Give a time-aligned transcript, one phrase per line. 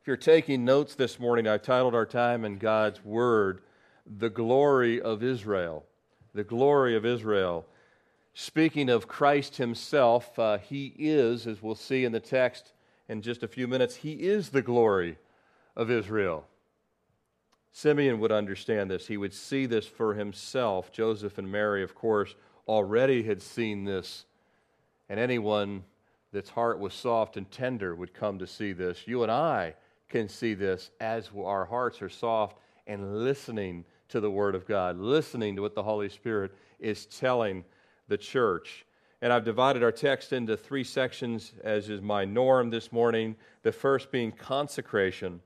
[0.00, 3.60] If you're taking notes this morning, I've titled our time in God's Word,
[4.06, 5.84] The Glory of Israel.
[6.32, 7.66] The Glory of Israel.
[8.32, 12.72] Speaking of Christ Himself, uh, He is, as we'll see in the text
[13.10, 15.18] in just a few minutes, He is the glory
[15.76, 16.46] of Israel.
[17.70, 19.06] Simeon would understand this.
[19.06, 20.90] He would see this for himself.
[20.90, 22.34] Joseph and Mary, of course,
[22.66, 24.24] already had seen this.
[25.10, 25.84] And anyone
[26.32, 29.06] that's heart was soft and tender would come to see this.
[29.06, 29.74] You and I
[30.10, 34.98] can see this as our hearts are soft and listening to the Word of God,
[34.98, 37.64] listening to what the Holy Spirit is telling
[38.08, 38.84] the church.
[39.22, 43.36] And I've divided our text into three sections, as is my norm this morning.
[43.62, 45.40] The first being consecration,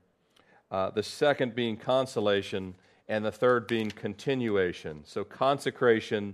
[0.71, 2.73] uh, the second being consolation,
[3.07, 5.01] and the third being continuation.
[5.05, 6.33] So, consecration,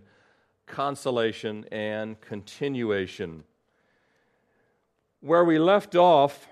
[0.67, 3.43] consolation, and continuation.
[5.19, 6.47] Where we left off,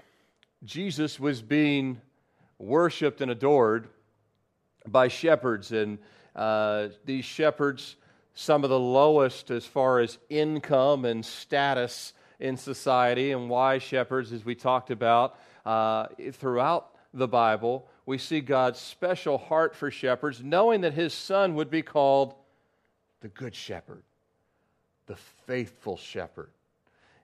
[0.64, 2.02] Jesus was being
[2.58, 3.88] worshiped and adored
[4.88, 6.00] by shepherds, and
[6.36, 7.96] uh, these shepherds,
[8.34, 14.32] some of the lowest as far as income and status in society, and why shepherds,
[14.32, 20.42] as we talked about uh, throughout the Bible, we see God's special heart for shepherds,
[20.44, 22.34] knowing that his son would be called
[23.22, 24.04] the Good Shepherd,
[25.06, 25.16] the
[25.46, 26.50] faithful shepherd.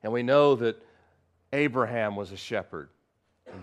[0.04, 0.82] And we know that
[1.54, 2.90] Abraham was a shepherd,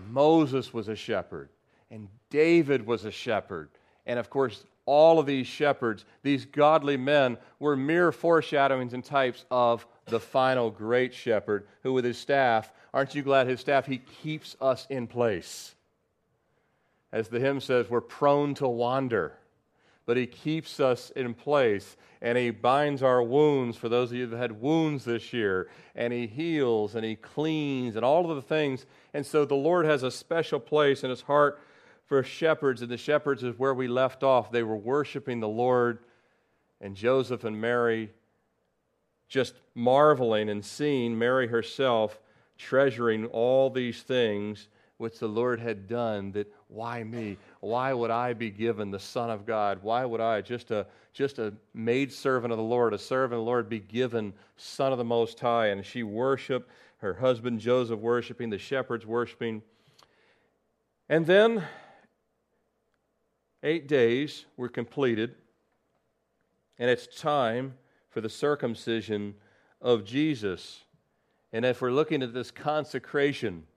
[0.09, 1.49] Moses was a shepherd,
[1.89, 3.69] and David was a shepherd.
[4.05, 9.45] And of course, all of these shepherds, these godly men, were mere foreshadowings and types
[9.49, 13.99] of the final great shepherd who, with his staff, aren't you glad his staff, he
[13.99, 15.75] keeps us in place?
[17.11, 19.37] As the hymn says, we're prone to wander
[20.05, 24.27] but He keeps us in place and He binds our wounds for those of you
[24.27, 28.41] that had wounds this year, and He heals and He cleans and all of the
[28.41, 28.85] things.
[29.13, 31.59] And so the Lord has a special place in His heart
[32.05, 34.51] for shepherds, and the shepherds is where we left off.
[34.51, 35.99] They were worshiping the Lord,
[36.79, 38.11] and Joseph and Mary
[39.27, 42.19] just marveling and seeing Mary herself
[42.57, 44.67] treasuring all these things
[44.97, 47.37] which the Lord had done, that why me?
[47.59, 49.79] Why would I be given the Son of God?
[49.83, 53.45] Why would I, just a, just a maidservant of the Lord, a servant of the
[53.45, 55.67] Lord, be given Son of the Most High?
[55.67, 59.61] And she worshiped, her husband Joseph worshiping, the shepherds worshiping.
[61.09, 61.63] And then
[63.61, 65.35] eight days were completed,
[66.79, 67.75] and it's time
[68.09, 69.35] for the circumcision
[69.79, 70.81] of Jesus.
[71.51, 73.67] And if we're looking at this consecration,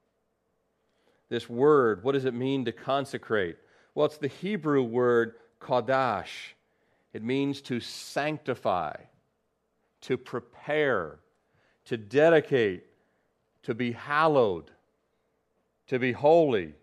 [1.29, 3.57] this word, what does it mean to consecrate?
[3.95, 6.53] Well, it's the Hebrew word kodash.
[7.13, 8.97] It means to sanctify,
[10.03, 11.19] to prepare,
[11.87, 12.85] to dedicate,
[13.63, 14.71] to be hallowed,
[15.89, 16.75] to be holy,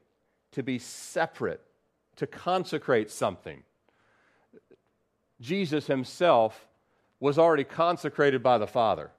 [0.52, 1.62] to be separate,
[2.16, 3.64] to consecrate something.
[5.40, 6.68] Jesus himself
[7.20, 9.12] was already consecrated by the Father.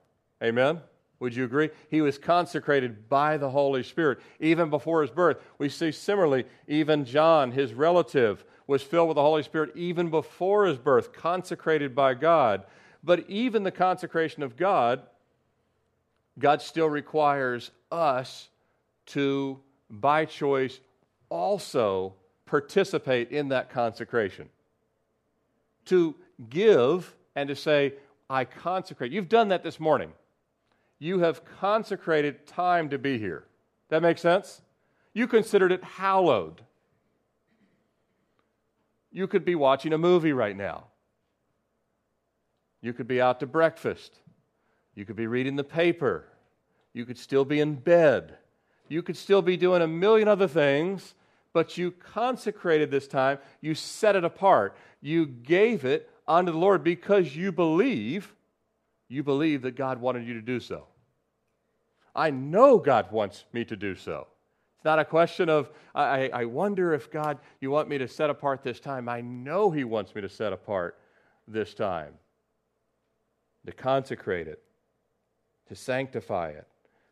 [0.43, 0.81] Amen?
[1.19, 1.69] Would you agree?
[1.89, 5.37] He was consecrated by the Holy Spirit even before his birth.
[5.57, 10.65] We see similarly, even John, his relative, was filled with the Holy Spirit even before
[10.65, 12.65] his birth, consecrated by God.
[13.03, 15.03] But even the consecration of God,
[16.37, 18.49] God still requires us
[19.07, 19.59] to,
[19.89, 20.79] by choice,
[21.29, 22.15] also
[22.45, 24.49] participate in that consecration.
[25.85, 26.15] To
[26.49, 27.93] give and to say,
[28.29, 29.11] I consecrate.
[29.11, 30.11] You've done that this morning
[30.99, 33.45] you have consecrated time to be here.
[33.89, 34.61] That makes sense?
[35.13, 36.61] You considered it hallowed.
[39.11, 40.85] You could be watching a movie right now.
[42.81, 44.19] You could be out to breakfast.
[44.93, 46.25] You could be reading the paper.
[46.93, 48.37] You could still be in bed.
[48.87, 51.15] You could still be doing a million other things,
[51.53, 53.39] but you consecrated this time.
[53.61, 54.77] You set it apart.
[55.01, 58.35] You gave it unto the Lord because you believe
[59.07, 60.85] you believe that God wanted you to do so.
[62.15, 64.27] I know God wants me to do so.
[64.77, 68.29] It's not a question of, I, I wonder if God, you want me to set
[68.29, 69.09] apart this time.
[69.09, 70.97] I know He wants me to set apart
[71.47, 72.13] this time,
[73.65, 74.61] to consecrate it,
[75.67, 76.67] to sanctify it.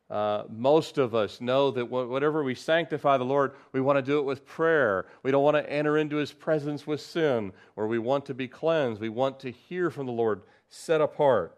[0.10, 4.20] Uh, most of us know that whatever we sanctify the Lord, we want to do
[4.20, 5.08] it with prayer.
[5.24, 8.48] We don't want to enter into His presence with sin, or we want to be
[8.48, 9.02] cleansed.
[9.02, 11.58] We want to hear from the Lord, set apart.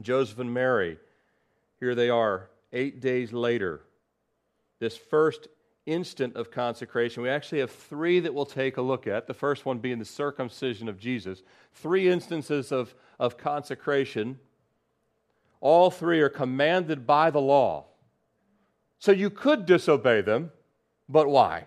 [0.00, 0.98] Joseph and Mary,
[1.80, 3.80] here they are, eight days later.
[4.78, 5.48] This first
[5.86, 7.22] instant of consecration.
[7.22, 9.26] We actually have three that we'll take a look at.
[9.26, 11.42] The first one being the circumcision of Jesus.
[11.74, 14.38] Three instances of, of consecration.
[15.60, 17.86] All three are commanded by the law.
[18.98, 20.50] So you could disobey them,
[21.08, 21.66] But why?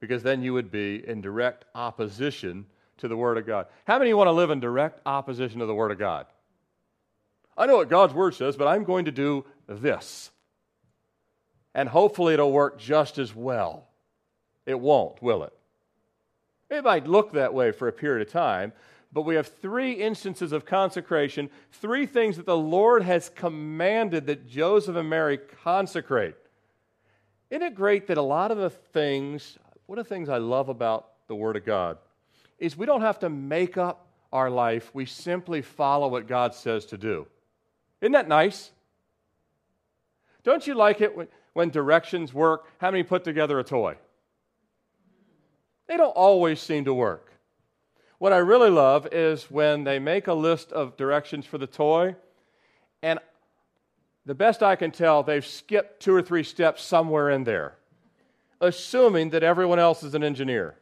[0.00, 2.66] Because then you would be in direct opposition
[2.98, 3.66] to the Word of God.
[3.84, 6.26] How many want to live in direct opposition to the Word of God?
[7.56, 10.30] I know what God's Word says, but I'm going to do this.
[11.74, 13.88] And hopefully it'll work just as well.
[14.66, 15.52] It won't, will it?
[16.70, 18.72] It might look that way for a period of time,
[19.12, 24.48] but we have three instances of consecration, three things that the Lord has commanded that
[24.48, 26.34] Joseph and Mary consecrate.
[27.50, 30.70] Isn't it great that a lot of the things, one of the things I love
[30.70, 31.98] about the Word of God,
[32.58, 36.86] is we don't have to make up our life, we simply follow what God says
[36.86, 37.26] to do.
[38.02, 38.72] Isn't that nice?
[40.42, 42.66] Don't you like it when, when directions work?
[42.78, 43.96] How many put together a toy?
[45.86, 47.32] They don't always seem to work.
[48.18, 52.16] What I really love is when they make a list of directions for the toy,
[53.02, 53.20] and
[54.26, 57.76] the best I can tell, they've skipped two or three steps somewhere in there,
[58.60, 60.76] assuming that everyone else is an engineer.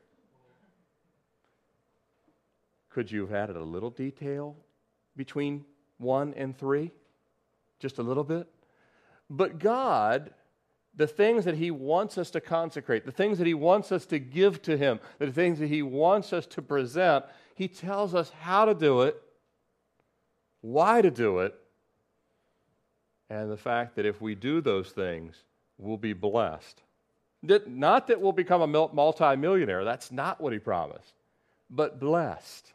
[2.91, 4.57] Could you have added a little detail
[5.17, 5.65] between
[5.99, 6.93] one and three?
[7.81, 8.49] Just a little bit?
[9.29, 10.31] But God
[10.97, 14.19] the things that He wants us to consecrate, the things that He wants us to
[14.19, 17.25] give to Him, the things that He wants us to present,
[17.55, 19.21] He tells us how to do it,
[20.61, 21.55] why to do it,
[23.29, 25.37] and the fact that if we do those things,
[25.79, 26.83] we'll be blessed.
[27.43, 31.15] Not that we'll become a multimillionaire, that's not what He promised,
[31.71, 32.73] but blessed.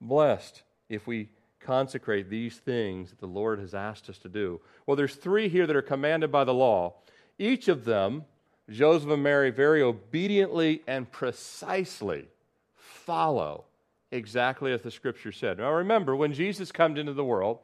[0.00, 1.28] Blessed if we
[1.64, 4.60] consecrate these things that the Lord has asked us to do?
[4.86, 6.94] Well, there's three here that are commanded by the law.
[7.38, 8.24] Each of them,
[8.70, 12.28] Joseph and Mary very obediently and precisely
[12.76, 13.64] follow
[14.12, 15.58] exactly as the scripture said.
[15.58, 17.58] Now remember, when Jesus comes into the world,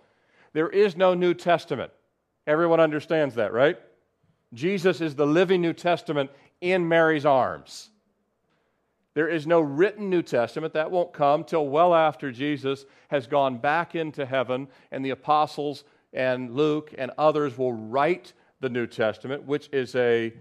[0.53, 1.93] there is no New Testament.
[2.47, 3.79] Everyone understands that, right?
[4.53, 6.31] Jesus is the living New Testament
[6.61, 7.91] in Mary's arms.
[9.15, 10.75] There is no written New Testament.
[10.75, 15.85] That won't come till well after Jesus has gone back into heaven, and the apostles
[16.13, 20.33] and Luke and others will write the New Testament, which is a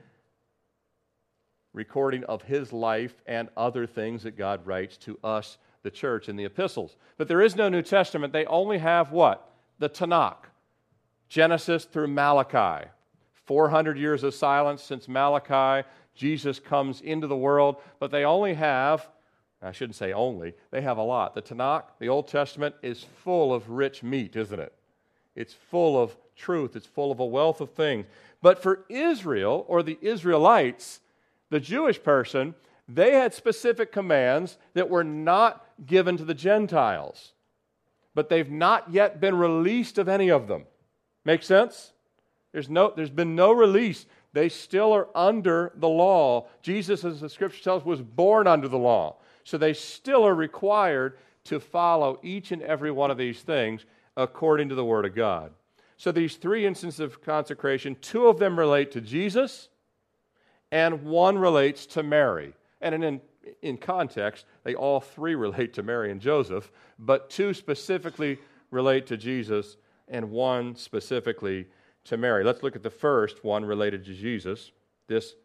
[1.74, 6.36] recording of his life and other things that God writes to us, the church, in
[6.36, 6.96] the epistles.
[7.18, 8.34] But there is no New Testament.
[8.34, 9.52] They only have what?
[9.80, 10.46] The Tanakh,
[11.28, 12.90] Genesis through Malachi.
[13.46, 19.08] 400 years of silence since Malachi Jesus comes into the world, but they only have,
[19.62, 21.34] I shouldn't say only, they have a lot.
[21.34, 24.74] The Tanakh, the Old Testament, is full of rich meat, isn't it?
[25.36, 28.06] It's full of truth, it's full of a wealth of things.
[28.42, 31.00] But for Israel, or the Israelites,
[31.50, 32.56] the Jewish person,
[32.88, 37.34] they had specific commands that were not given to the Gentiles.
[38.16, 40.66] But they've not yet been released of any of them.
[41.24, 41.94] Make sense?
[42.52, 46.48] There's, no, there's been no release they still are under the law.
[46.62, 49.18] Jesus, as the scripture tells, was born under the law.
[49.44, 53.86] So they still are required to follow each and every one of these things
[54.16, 55.52] according to the Word of God.
[55.98, 59.70] So these three instances of consecration, two of them relate to Jesus,
[60.72, 62.54] and one relates to Mary.
[62.82, 63.22] And in,
[63.62, 68.38] in context, they all three relate to Mary and Joseph, but two specifically
[68.72, 69.78] relate to Jesus,
[70.08, 71.68] and one specifically
[72.10, 72.44] to Mary.
[72.44, 74.72] Let's look at the first one related to Jesus,
[75.08, 75.36] this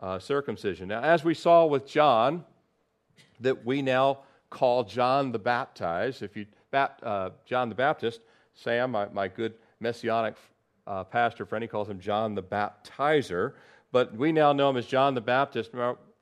[0.00, 0.88] uh, circumcision.
[0.88, 2.44] Now, as we saw with John,
[3.40, 4.18] that we now
[4.50, 6.22] call John the Baptized.
[6.22, 8.20] If you uh, John the Baptist,
[8.54, 10.34] Sam, my, my good messianic
[10.86, 13.52] uh, pastor friend, he calls him John the Baptizer.
[13.92, 15.70] But we now know him as John the Baptist.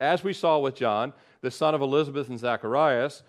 [0.01, 3.23] As we saw with John, the son of Elizabeth and Zacharias,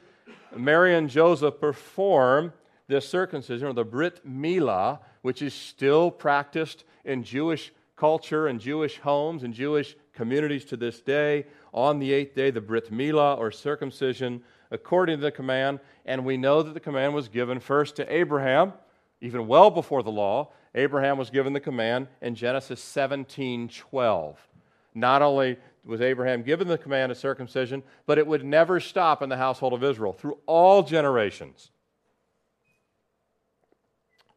[0.56, 2.52] Mary and Joseph perform
[2.88, 9.00] this circumcision, or the Brit Milah, which is still practiced in Jewish culture and Jewish
[9.00, 11.46] homes and Jewish communities to this day.
[11.74, 14.42] On the eighth day, the Brit Milah, or circumcision,
[14.72, 15.80] according to the command.
[16.06, 18.74] And we know that the command was given first to Abraham,
[19.20, 20.52] even well before the law.
[20.76, 24.48] Abraham was given the command in Genesis 17 12.
[24.94, 29.30] Not only was Abraham given the command of circumcision, but it would never stop in
[29.30, 31.72] the household of Israel through all generations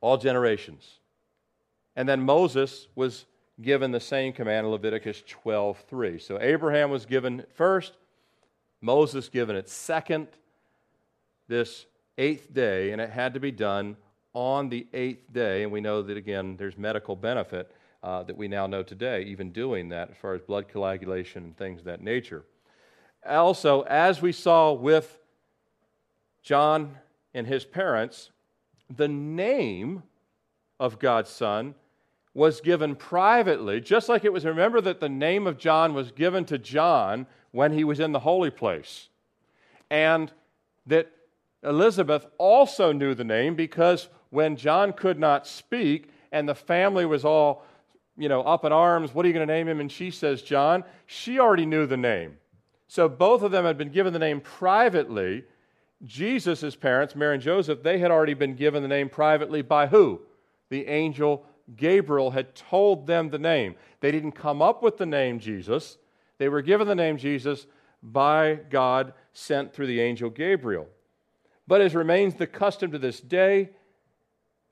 [0.00, 0.99] all generations.
[1.97, 3.26] And then Moses was
[3.61, 6.19] given the same command in Leviticus 12:3.
[6.19, 7.97] So Abraham was given first,
[8.80, 10.28] Moses given it second,
[11.49, 13.97] this eighth day, and it had to be done
[14.33, 15.62] on the eighth day.
[15.62, 17.71] And we know that again, there's medical benefit
[18.02, 21.57] uh, that we now know today, even doing that as far as blood coagulation and
[21.57, 22.45] things of that nature.
[23.26, 25.19] Also, as we saw with
[26.42, 26.97] John
[27.35, 28.30] and his parents,
[28.94, 30.02] the name
[30.78, 31.75] of God's Son
[32.35, 36.44] was given privately, just like it was, remember that the name of John was given
[36.47, 39.09] to John when he was in the holy place.
[39.90, 40.32] And
[40.87, 41.11] that
[41.64, 47.25] Elizabeth also knew the name because when John could not speak and the family was
[47.25, 47.64] all,
[48.16, 49.80] you know, up in arms, what are you going to name him?
[49.80, 52.37] And she says, John, she already knew the name.
[52.87, 55.44] So both of them had been given the name privately.
[56.04, 60.21] Jesus' parents, Mary and Joseph, they had already been given the name privately by who?
[60.71, 61.45] The angel
[61.76, 63.75] Gabriel had told them the name.
[64.00, 65.99] They didn't come up with the name Jesus,
[66.38, 67.66] they were given the name Jesus
[68.02, 70.87] by God sent through the angel Gabriel.
[71.66, 73.71] But as remains the custom to this day,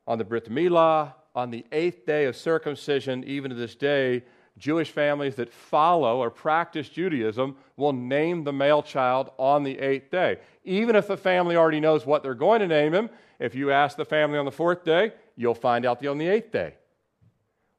[0.07, 4.23] on the Brit Milah, on the eighth day of circumcision, even to this day,
[4.59, 10.11] Jewish families that follow or practice Judaism will name the male child on the eighth
[10.11, 10.37] day.
[10.65, 13.95] Even if the family already knows what they're going to name him, if you ask
[13.95, 16.75] the family on the fourth day, you'll find out on the eighth day.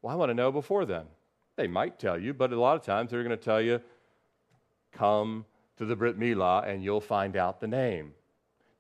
[0.01, 1.05] Well, I want to know before then.
[1.57, 3.81] They might tell you, but a lot of times they're going to tell you,
[4.93, 5.45] come
[5.77, 8.15] to the Brit Milah and you'll find out the name.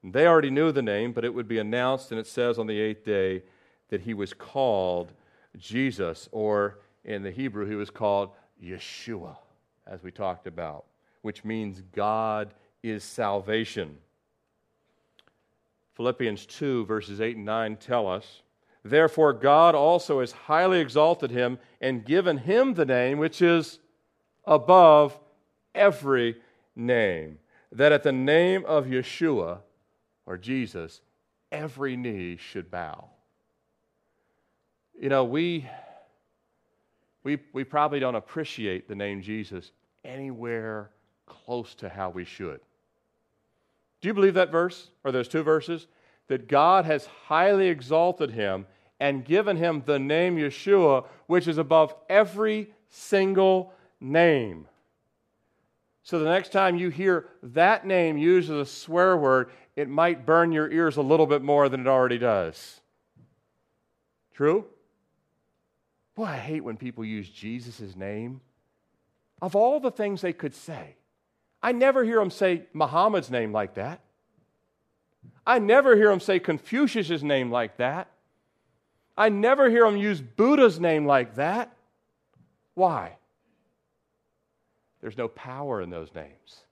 [0.02, 2.66] And they already knew the name, but it would be announced, and it says on
[2.66, 3.42] the eighth day
[3.90, 5.12] that he was called
[5.58, 8.30] Jesus, or in the Hebrew, he was called
[8.62, 9.36] Yeshua,
[9.86, 10.84] as we talked about,
[11.22, 12.52] which means God
[12.82, 13.96] is salvation.
[15.94, 18.42] Philippians 2, verses 8 and 9 tell us
[18.82, 23.78] Therefore, God also has highly exalted him and given him the name which is
[24.46, 25.18] above
[25.74, 26.36] every
[26.74, 27.38] name,
[27.72, 29.58] that at the name of Yeshua,
[30.24, 31.02] or Jesus,
[31.52, 33.08] every knee should bow.
[34.98, 35.68] You know, we,
[37.22, 39.72] we, we probably don't appreciate the name Jesus
[40.04, 40.90] anywhere
[41.26, 42.60] close to how we should.
[44.00, 45.86] Do you believe that verse, or those two verses?
[46.30, 48.64] that God has highly exalted him
[49.00, 54.68] and given him the name Yeshua, which is above every single name.
[56.04, 60.24] So the next time you hear that name used as a swear word, it might
[60.24, 62.80] burn your ears a little bit more than it already does.
[64.32, 64.66] True?
[66.22, 68.40] I hate when people use Jesus' name.
[69.42, 70.96] Of all the things they could say,
[71.62, 74.00] I never hear them say Muhammad's name like that.
[75.46, 78.08] I never hear them say Confucius' name like that.
[79.16, 81.74] I never hear them use Buddha's name like that.
[82.74, 83.16] Why?
[85.00, 86.64] There's no power in those names.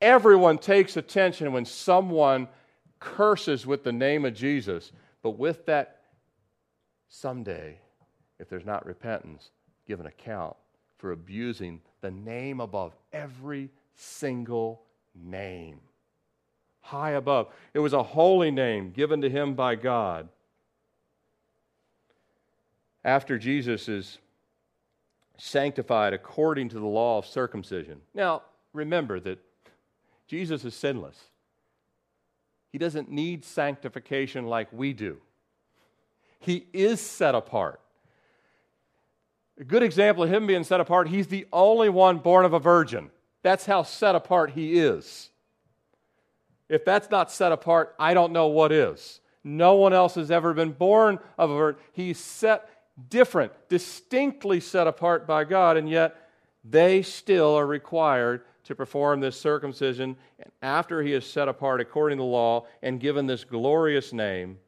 [0.00, 2.48] Everyone takes attention when someone
[2.98, 4.92] curses with the name of Jesus,
[5.22, 5.99] but with that,
[7.10, 7.78] someday,
[8.38, 9.50] if there's not repentance,
[9.86, 10.56] give an account
[10.96, 14.80] for abusing the name above every single
[15.14, 15.80] name
[16.80, 17.48] high above.
[17.72, 20.28] It was a holy name given to him by God.
[23.04, 24.18] After Jesus is
[25.38, 28.00] sanctified according to the law of circumcision.
[28.12, 28.42] Now,
[28.74, 29.38] remember that
[30.26, 31.16] Jesus is sinless.
[32.72, 35.18] He doesn't need sanctification like we do.
[36.40, 37.80] He is set apart.
[39.58, 42.58] A good example of him being set apart, he's the only one born of a
[42.58, 43.10] virgin.
[43.42, 45.30] That's how set apart he is.
[46.68, 49.20] If that's not set apart, I don't know what is.
[49.44, 51.80] No one else has ever been born of a virgin.
[51.92, 52.68] He's set
[53.08, 56.16] different, distinctly set apart by God, and yet
[56.64, 62.18] they still are required to perform this circumcision And after he is set apart according
[62.18, 64.58] to the law and given this glorious name.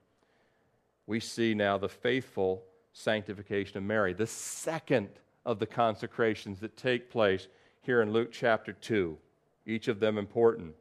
[1.06, 5.08] We see now the faithful sanctification of Mary, the second
[5.44, 7.48] of the consecrations that take place
[7.82, 9.18] here in Luke chapter 2,
[9.66, 10.74] each of them important.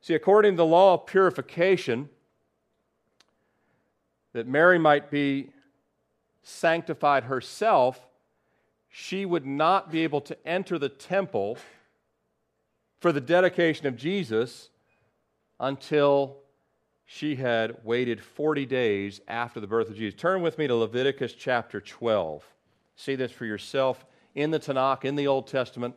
[0.00, 2.08] See, according to the law of purification,
[4.32, 5.50] that Mary might be
[6.42, 8.06] sanctified herself,
[8.88, 11.58] she would not be able to enter the temple
[13.00, 14.68] for the dedication of Jesus
[15.58, 16.36] until
[17.12, 20.18] she had waited 40 days after the birth of Jesus.
[20.18, 22.44] Turn with me to Leviticus chapter 12.
[22.94, 25.96] See this for yourself in the Tanakh, in the Old Testament.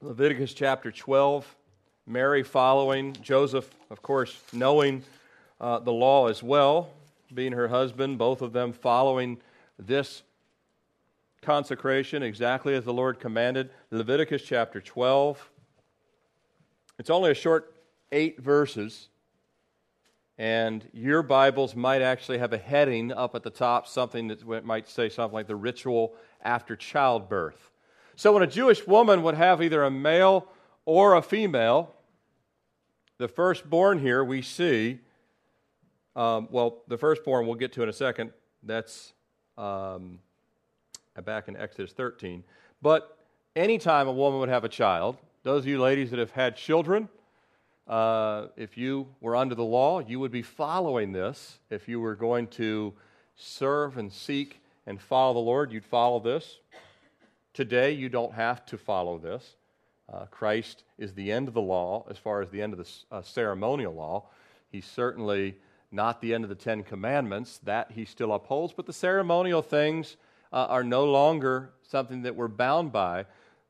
[0.00, 1.54] Leviticus chapter 12.
[2.04, 5.04] Mary following, Joseph, of course, knowing
[5.60, 6.90] uh, the law as well,
[7.32, 9.40] being her husband, both of them following
[9.78, 10.24] this
[11.42, 13.70] consecration exactly as the Lord commanded.
[13.92, 15.48] Leviticus chapter 12.
[16.98, 17.72] It's only a short
[18.10, 19.08] eight verses,
[20.42, 24.88] and your Bibles might actually have a heading up at the top, something that might
[24.88, 27.70] say something like the ritual after childbirth.
[28.16, 30.48] So when a Jewish woman would have either a male
[30.84, 31.94] or a female.
[33.18, 34.98] The firstborn here we see
[36.16, 38.32] Um, well, the firstborn we'll get to in a second.
[38.64, 39.12] That's
[39.56, 40.18] um,
[41.24, 42.42] back in Exodus 13.
[42.82, 43.16] But
[43.54, 47.08] anytime a woman would have a child, those of you ladies that have had children,
[47.86, 51.58] uh, if you were under the law, you would be following this.
[51.70, 52.94] If you were going to
[53.36, 56.58] serve and seek and follow the Lord, you'd follow this.
[57.52, 59.56] Today, you don't have to follow this.
[60.12, 62.88] Uh, Christ is the end of the law as far as the end of the
[63.10, 64.26] uh, ceremonial law.
[64.70, 65.56] He's certainly
[65.90, 67.60] not the end of the Ten Commandments.
[67.64, 70.16] That he still upholds, but the ceremonial things
[70.52, 73.26] uh, are no longer something that we're bound by.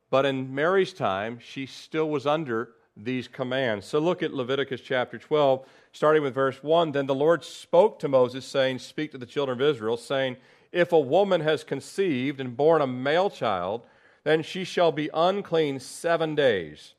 [0.09, 3.85] But in Mary's time, she still was under these commands.
[3.85, 6.91] So look at Leviticus chapter 12, starting with verse 1.
[6.91, 10.37] Then the Lord spoke to Moses, saying, Speak to the children of Israel, saying,
[10.71, 13.81] If a woman has conceived and born a male child,
[14.23, 16.93] then she shall be unclean seven days.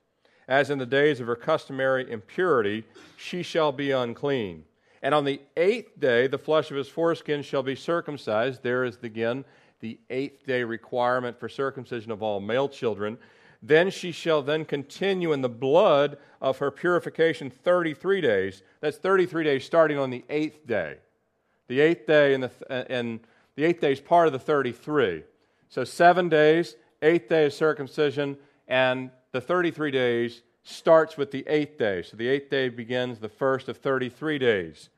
[0.46, 2.84] As in the days of her customary impurity,
[3.16, 4.64] she shall be unclean.
[5.02, 8.62] And on the eighth day, the flesh of his foreskin shall be circumcised.
[8.62, 9.44] There is again
[9.80, 13.18] the eighth day requirement for circumcision of all male children.
[13.66, 18.62] Then she shall then continue in the blood of her purification 33 days.
[18.82, 20.98] That's 33 days starting on the eighth day.
[21.68, 23.20] The eighth day and the, uh, and
[23.56, 25.22] the eighth day is part of the 33.
[25.70, 28.36] So seven days, eighth day is circumcision,
[28.68, 32.02] and the 33 days starts with the eighth day.
[32.02, 34.90] So the eighth day begins the first of 33 days.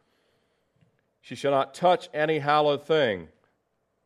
[1.20, 3.28] She shall not touch any hallowed thing,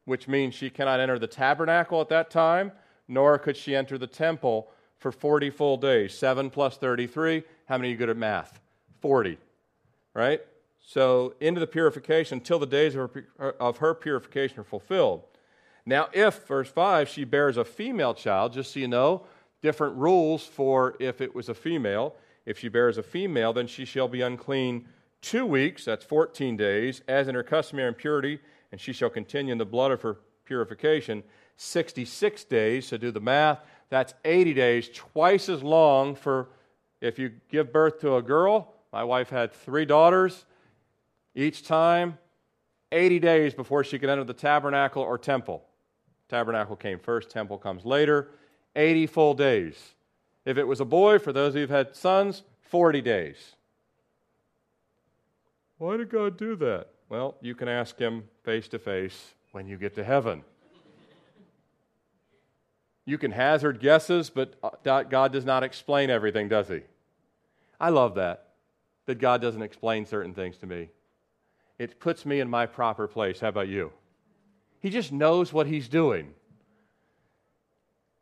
[0.05, 2.73] which means she cannot enter the tabernacle at that time
[3.11, 6.15] nor could she enter the temple for 40 full days.
[6.17, 8.61] 7 plus 33, how many are you good at math?
[9.01, 9.37] 40,
[10.15, 10.41] right?
[10.81, 15.25] So into the purification until the days of her, of her purification are fulfilled.
[15.85, 19.27] Now, if, verse 5, she bears a female child, just so you know,
[19.61, 22.15] different rules for if it was a female.
[22.47, 24.87] If she bears a female, then she shall be unclean
[25.21, 28.39] two weeks, that's 14 days, as in her customary impurity,
[28.71, 31.25] and she shall continue in the blood of her purification.
[31.63, 33.61] 66 days, so do the math.
[33.91, 36.49] That's 80 days, twice as long for
[37.03, 38.73] if you give birth to a girl.
[38.95, 40.47] My wife had three daughters.
[41.35, 42.17] Each time,
[42.93, 45.63] 80 days before she could enter the tabernacle or temple.
[46.31, 48.31] Tabernacle came first, temple comes later.
[48.75, 49.77] 80 full days.
[50.47, 53.37] If it was a boy, for those who've had sons, 40 days.
[55.77, 56.87] Why did God do that?
[57.11, 60.43] Well, you can ask him face to face when you get to heaven.
[63.05, 66.81] You can hazard guesses, but uh, God does not explain everything, does He?
[67.81, 68.51] I love that,
[69.07, 70.91] that God doesn't explain certain things to me.
[71.79, 73.41] It puts me in my proper place.
[73.41, 73.93] How about you?
[74.81, 76.35] He just knows what He's doing.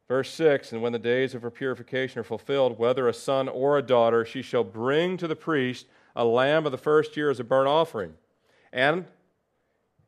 [0.08, 3.76] Verse 6 And when the days of her purification are fulfilled, whether a son or
[3.76, 5.86] a daughter, she shall bring to the priest
[6.16, 8.14] a lamb of the first year as a burnt offering.
[8.72, 9.06] And,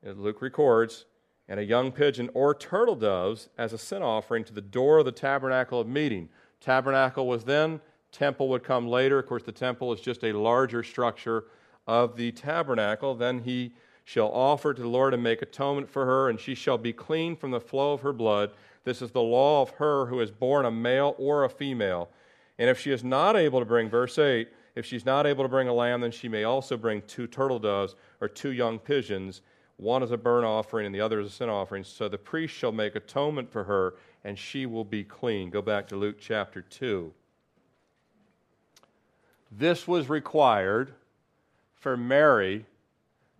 [0.02, 1.04] as Luke records,
[1.50, 5.04] and a young pigeon or turtle doves as a sin offering to the door of
[5.04, 6.28] the tabernacle of meeting.
[6.60, 7.80] Tabernacle was then,
[8.12, 9.18] temple would come later.
[9.18, 11.44] Of course, the temple is just a larger structure
[11.88, 13.16] of the tabernacle.
[13.16, 13.72] Then he
[14.04, 17.34] shall offer to the Lord and make atonement for her, and she shall be clean
[17.34, 18.52] from the flow of her blood.
[18.84, 22.10] This is the law of her who is born a male or a female.
[22.60, 25.48] And if she is not able to bring, verse 8, if she's not able to
[25.48, 29.42] bring a lamb, then she may also bring two turtle doves or two young pigeons
[29.80, 31.84] one is a burnt offering and the other is a sin offering.
[31.84, 35.48] So the priest shall make atonement for her, and she will be clean.
[35.48, 37.10] Go back to Luke chapter 2.
[39.50, 40.92] This was required
[41.74, 42.66] for Mary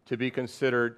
[0.07, 0.97] to be considered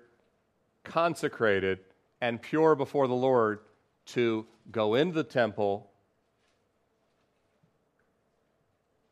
[0.85, 1.81] consecrated
[2.20, 3.59] and pure before the Lord
[4.07, 5.90] to go into the temple.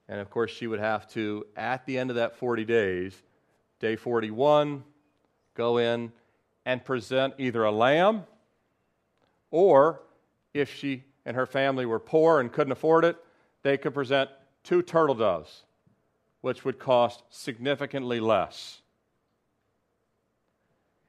[0.08, 3.20] And of course, she would have to, at the end of that 40 days,
[3.80, 4.84] day 41,
[5.54, 6.12] go in
[6.70, 8.22] and present either a lamb
[9.50, 10.02] or
[10.54, 13.16] if she and her family were poor and couldn't afford it,
[13.64, 14.30] they could present
[14.62, 15.64] two turtle doves,
[16.42, 18.82] which would cost significantly less.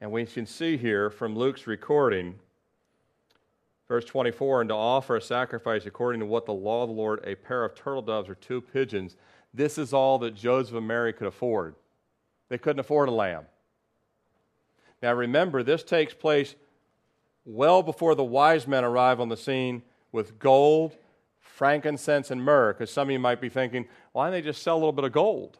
[0.00, 2.34] And we can see here from Luke's recording,
[3.86, 7.20] verse 24, and to offer a sacrifice according to what the law of the Lord,
[7.22, 9.16] a pair of turtle doves or two pigeons.
[9.54, 11.76] This is all that Joseph and Mary could afford.
[12.48, 13.44] They couldn't afford a lamb.
[15.02, 16.54] Now remember, this takes place
[17.44, 20.96] well before the wise men arrive on the scene with gold,
[21.40, 22.72] frankincense, and myrrh.
[22.72, 25.04] Because some of you might be thinking, why don't they just sell a little bit
[25.04, 25.58] of gold?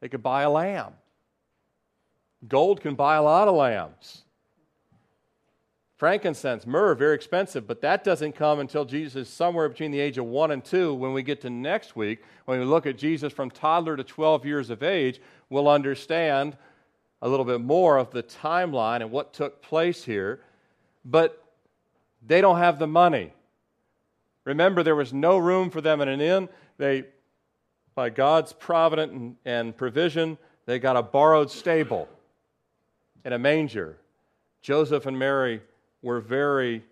[0.00, 0.94] They could buy a lamb.
[2.48, 4.22] Gold can buy a lot of lambs.
[5.96, 10.18] Frankincense, myrrh, very expensive, but that doesn't come until Jesus is somewhere between the age
[10.18, 10.92] of one and two.
[10.92, 14.44] When we get to next week, when we look at Jesus from toddler to 12
[14.44, 16.58] years of age, we'll understand
[17.22, 20.40] a little bit more of the timeline and what took place here,
[21.04, 21.42] but
[22.26, 23.32] they don't have the money.
[24.44, 26.48] Remember, there was no room for them in an inn.
[26.78, 27.04] They,
[27.94, 32.08] by God's providence and, and provision, they got a borrowed stable
[33.24, 33.96] in a manger.
[34.62, 35.62] Joseph and Mary
[36.02, 36.84] were very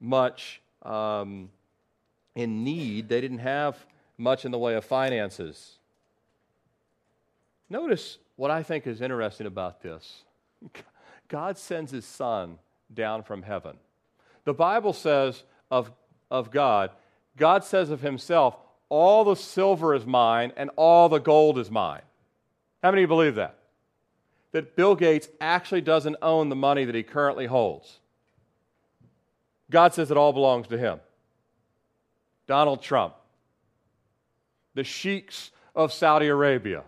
[0.00, 1.48] much um,
[2.34, 3.08] in need.
[3.08, 3.86] They didn't have
[4.18, 5.78] much in the way of finances.
[7.70, 10.22] Notice what I think is interesting about this
[11.28, 12.58] God sends his son
[12.92, 13.76] down from heaven.
[14.44, 15.90] The Bible says of,
[16.30, 16.90] of God,
[17.36, 18.56] God says of himself,
[18.88, 22.02] all the silver is mine and all the gold is mine.
[22.82, 23.56] How many believe that?
[24.52, 28.00] That Bill Gates actually doesn't own the money that he currently holds.
[29.70, 31.00] God says it all belongs to him.
[32.46, 33.14] Donald Trump,
[34.74, 36.82] the sheiks of Saudi Arabia.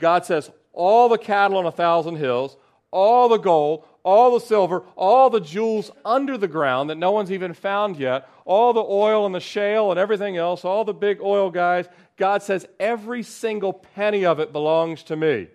[0.00, 2.56] God says, all the cattle on a thousand hills,
[2.90, 7.30] all the gold, all the silver, all the jewels under the ground that no one's
[7.30, 11.20] even found yet, all the oil and the shale and everything else, all the big
[11.20, 11.86] oil guys,
[12.16, 15.48] God says every single penny of it belongs to me.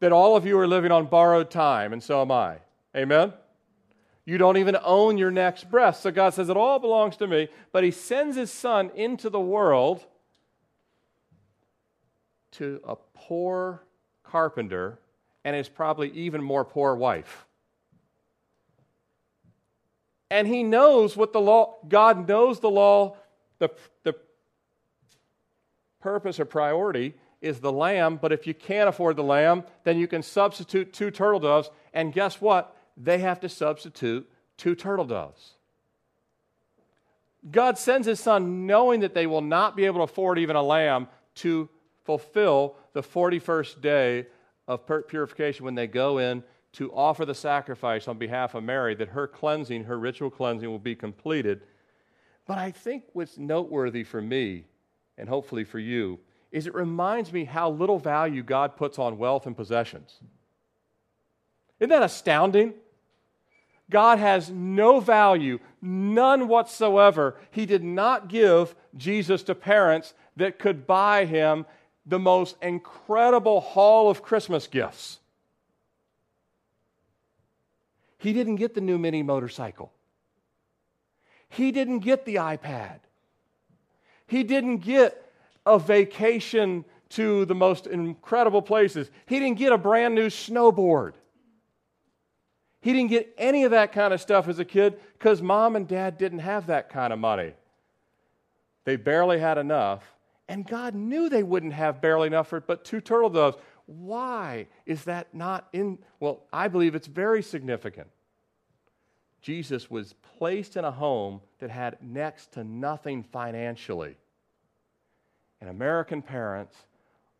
[0.00, 2.58] That all of you are living on borrowed time, and so am I.
[2.96, 3.32] Amen?
[4.24, 5.96] You don't even own your next breath.
[6.00, 9.40] So God says it all belongs to me, but He sends His Son into the
[9.40, 10.06] world
[12.52, 13.82] to a poor
[14.24, 14.98] carpenter
[15.44, 17.46] and his probably even more poor wife.
[20.30, 23.16] And he knows what the law, God knows the law,
[23.58, 23.70] the,
[24.04, 24.14] the
[26.00, 30.06] purpose or priority is the lamb, but if you can't afford the lamb, then you
[30.06, 32.76] can substitute two turtle doves, and guess what?
[32.96, 35.54] They have to substitute two turtle doves.
[37.50, 40.62] God sends his son knowing that they will not be able to afford even a
[40.62, 41.68] lamb to
[42.04, 44.26] fulfill the 41st day
[44.66, 49.08] of purification when they go in to offer the sacrifice on behalf of Mary, that
[49.08, 51.62] her cleansing, her ritual cleansing, will be completed.
[52.46, 54.64] But I think what's noteworthy for me,
[55.18, 56.20] and hopefully for you,
[56.52, 60.20] is it reminds me how little value God puts on wealth and possessions.
[61.78, 62.74] Isn't that astounding?
[63.88, 67.36] God has no value, none whatsoever.
[67.50, 71.66] He did not give Jesus to parents that could buy him
[72.10, 75.20] the most incredible haul of Christmas gifts.
[78.18, 79.92] He didn't get the new mini motorcycle.
[81.48, 82.98] He didn't get the iPad.
[84.26, 85.32] He didn't get
[85.64, 89.10] a vacation to the most incredible places.
[89.26, 91.12] He didn't get a brand new snowboard.
[92.80, 95.86] He didn't get any of that kind of stuff as a kid because mom and
[95.86, 97.52] dad didn't have that kind of money.
[98.84, 100.02] They barely had enough
[100.50, 103.56] and God knew they wouldn't have barely enough for it, but two turtle doves.
[103.86, 105.98] Why is that not in?
[106.18, 108.08] Well, I believe it's very significant.
[109.40, 114.16] Jesus was placed in a home that had next to nothing financially.
[115.60, 116.74] And American parents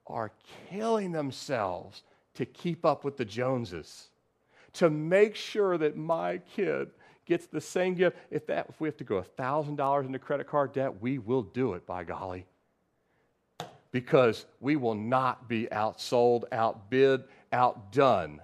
[0.07, 0.31] are
[0.71, 4.09] killing themselves to keep up with the Joneses,
[4.75, 6.91] to make sure that my kid
[7.27, 8.17] gets the same gift.
[8.31, 11.75] If, that, if we have to go $1,000 into credit card debt, we will do
[11.75, 12.47] it, by golly
[13.93, 18.41] because we will not be outsold, outbid, outdone.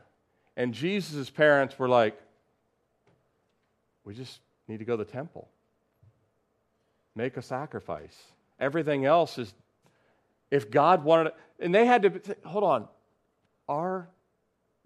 [0.56, 2.20] And Jesus' parents were like,
[4.04, 5.48] we just need to go to the temple,
[7.14, 8.16] make a sacrifice.
[8.58, 9.52] Everything else is,
[10.50, 12.88] if God wanted and they had to, hold on,
[13.68, 14.08] our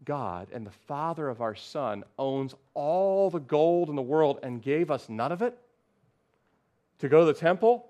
[0.05, 4.63] God and the Father of our Son owns all the gold in the world and
[4.63, 5.59] gave us none of it
[7.01, 7.87] to go to the temple?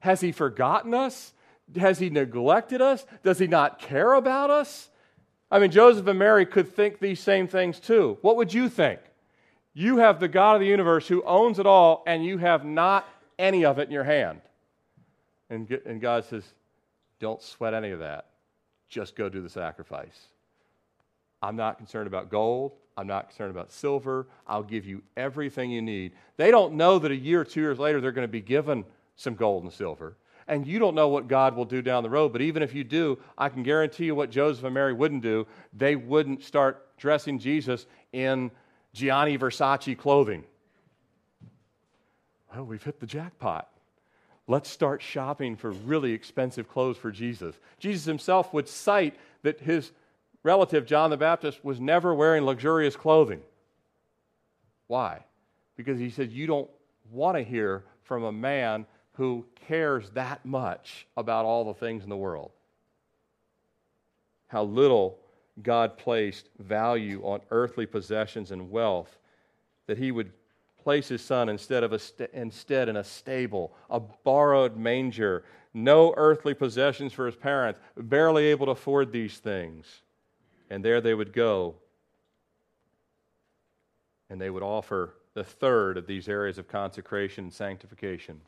[0.00, 1.32] Has He forgotten us?
[1.76, 3.04] Has he neglected us?
[3.22, 4.88] Does he not care about us?
[5.50, 8.18] I mean, Joseph and Mary could think these same things too.
[8.22, 9.00] What would you think?
[9.74, 13.08] You have the God of the universe who owns it all, and you have not
[13.38, 14.40] any of it in your hand.
[15.50, 16.44] And, and God says,
[17.20, 18.26] Don't sweat any of that.
[18.88, 20.26] Just go do the sacrifice.
[21.40, 22.72] I'm not concerned about gold.
[22.96, 24.26] I'm not concerned about silver.
[24.46, 26.12] I'll give you everything you need.
[26.36, 28.84] They don't know that a year or two years later they're going to be given
[29.14, 30.16] some gold and silver
[30.48, 32.32] and you don't know what God will do down the road.
[32.32, 35.46] But even if you do, I can guarantee you what Joseph and Mary wouldn't do.
[35.72, 38.50] They wouldn't start dressing Jesus in
[38.94, 40.44] Gianni Versace clothing.
[42.52, 43.68] Well, we've hit the jackpot.
[44.46, 47.54] Let's start shopping for really expensive clothes for Jesus.
[47.78, 49.92] Jesus himself would cite that his
[50.42, 53.42] relative, John the Baptist, was never wearing luxurious clothing.
[54.86, 55.24] Why?
[55.76, 56.70] Because he said, You don't
[57.10, 58.86] want to hear from a man
[59.18, 62.52] who cares that much about all the things in the world.
[64.46, 65.18] How little
[65.60, 69.18] God placed value on earthly possessions and wealth,
[69.88, 70.30] that he would
[70.84, 75.42] place his son instead of a st- instead in a stable, a borrowed manger,
[75.74, 80.02] no earthly possessions for his parents, barely able to afford these things.
[80.70, 81.74] And there they would go,
[84.30, 88.40] and they would offer the third of these areas of consecration and sanctification.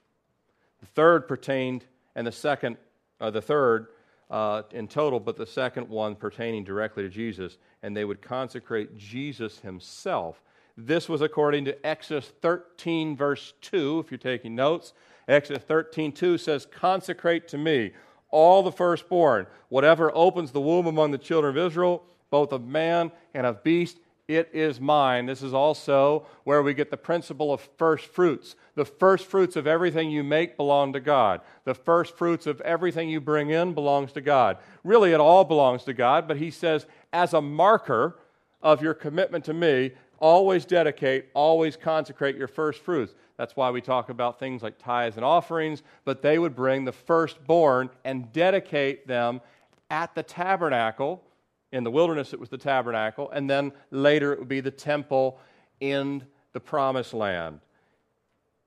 [0.81, 2.77] The third pertained, and the second,
[3.21, 3.89] uh, the third
[4.31, 8.97] uh, in total, but the second one pertaining directly to Jesus, and they would consecrate
[8.97, 10.43] Jesus himself.
[10.77, 14.93] This was according to Exodus 13, verse 2, if you're taking notes.
[15.29, 17.93] Exodus 13, 2 says, Consecrate to me
[18.31, 23.11] all the firstborn, whatever opens the womb among the children of Israel, both of man
[23.35, 23.99] and of beast,
[24.31, 25.27] it is mine.
[25.27, 28.55] This is also where we get the principle of first fruits.
[28.77, 31.41] The first fruits of everything you make belong to God.
[31.65, 34.59] The first fruits of everything you bring in belongs to God.
[34.85, 38.21] Really, it all belongs to God, but he says, as a marker
[38.63, 39.91] of your commitment to me,
[40.21, 43.15] always dedicate, always consecrate your first fruits.
[43.37, 46.93] That's why we talk about things like tithes and offerings, but they would bring the
[46.93, 49.41] firstborn and dedicate them
[49.91, 51.25] at the tabernacle
[51.73, 55.39] in the wilderness, it was the tabernacle, and then later it would be the temple
[55.81, 57.61] in the promised land.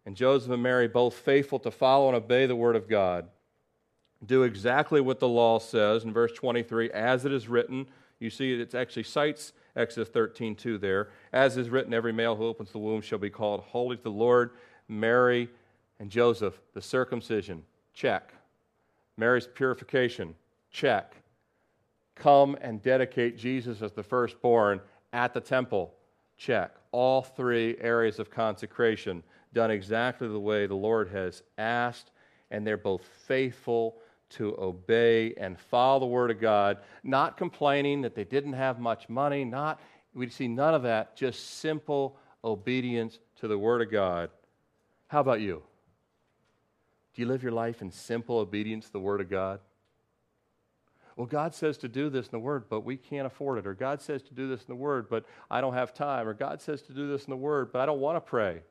[0.05, 3.27] And Joseph and Mary, both faithful to follow and obey the word of God,
[4.25, 7.87] do exactly what the law says in verse 23 as it is written.
[8.19, 11.09] You see, it actually cites Exodus 13 2 there.
[11.33, 14.11] As is written, every male who opens the womb shall be called holy to the
[14.11, 14.51] Lord.
[14.87, 15.49] Mary
[15.99, 17.63] and Joseph, the circumcision,
[17.93, 18.33] check.
[19.17, 20.35] Mary's purification,
[20.71, 21.15] check
[22.15, 25.93] come and dedicate Jesus as the firstborn at the temple.
[26.37, 26.75] Check.
[26.91, 29.23] All three areas of consecration
[29.53, 32.11] done exactly the way the Lord has asked,
[32.51, 33.97] and they're both faithful
[34.29, 39.07] to obey and follow the Word of God, not complaining that they didn't have much
[39.09, 39.79] money, not
[40.15, 44.29] we see none of that, just simple obedience to the Word of God.
[45.07, 45.63] How about you?
[47.13, 49.59] Do you live your life in simple obedience to the Word of God?
[51.15, 53.67] Well, God says to do this in the Word, but we can't afford it.
[53.67, 56.27] Or God says to do this in the Word, but I don't have time.
[56.27, 58.61] Or God says to do this in the Word, but I don't want to pray.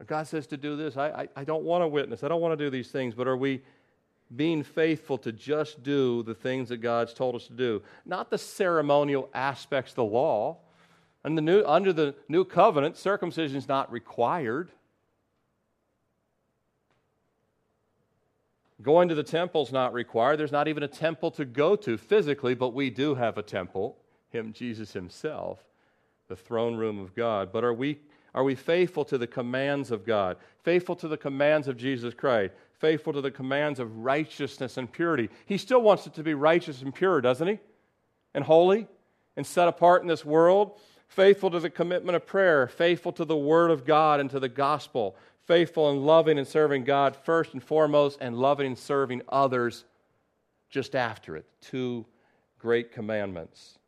[0.00, 0.96] Or God says to do this.
[0.96, 2.22] I, I, I don't want to witness.
[2.22, 3.14] I don't want to do these things.
[3.14, 3.62] But are we
[4.36, 7.82] being faithful to just do the things that God's told us to do?
[8.06, 10.58] Not the ceremonial aspects of the law.
[11.24, 14.70] And the new, under the new covenant, circumcision is not required.
[18.84, 20.36] Going to the temple is not required.
[20.36, 23.96] There's not even a temple to go to physically, but we do have a temple,
[24.28, 25.64] Him, Jesus Himself,
[26.28, 27.50] the throne room of God.
[27.50, 27.98] But are we,
[28.34, 30.36] are we faithful to the commands of God?
[30.64, 32.52] Faithful to the commands of Jesus Christ?
[32.78, 35.30] Faithful to the commands of righteousness and purity?
[35.46, 37.58] He still wants it to be righteous and pure, doesn't He?
[38.34, 38.86] And holy
[39.34, 40.78] and set apart in this world?
[41.08, 44.48] Faithful to the commitment of prayer, faithful to the Word of God and to the
[44.48, 49.84] gospel, faithful and loving and serving God first and foremost, and loving and serving others
[50.70, 51.46] just after it.
[51.60, 52.04] Two
[52.58, 53.78] great commandments.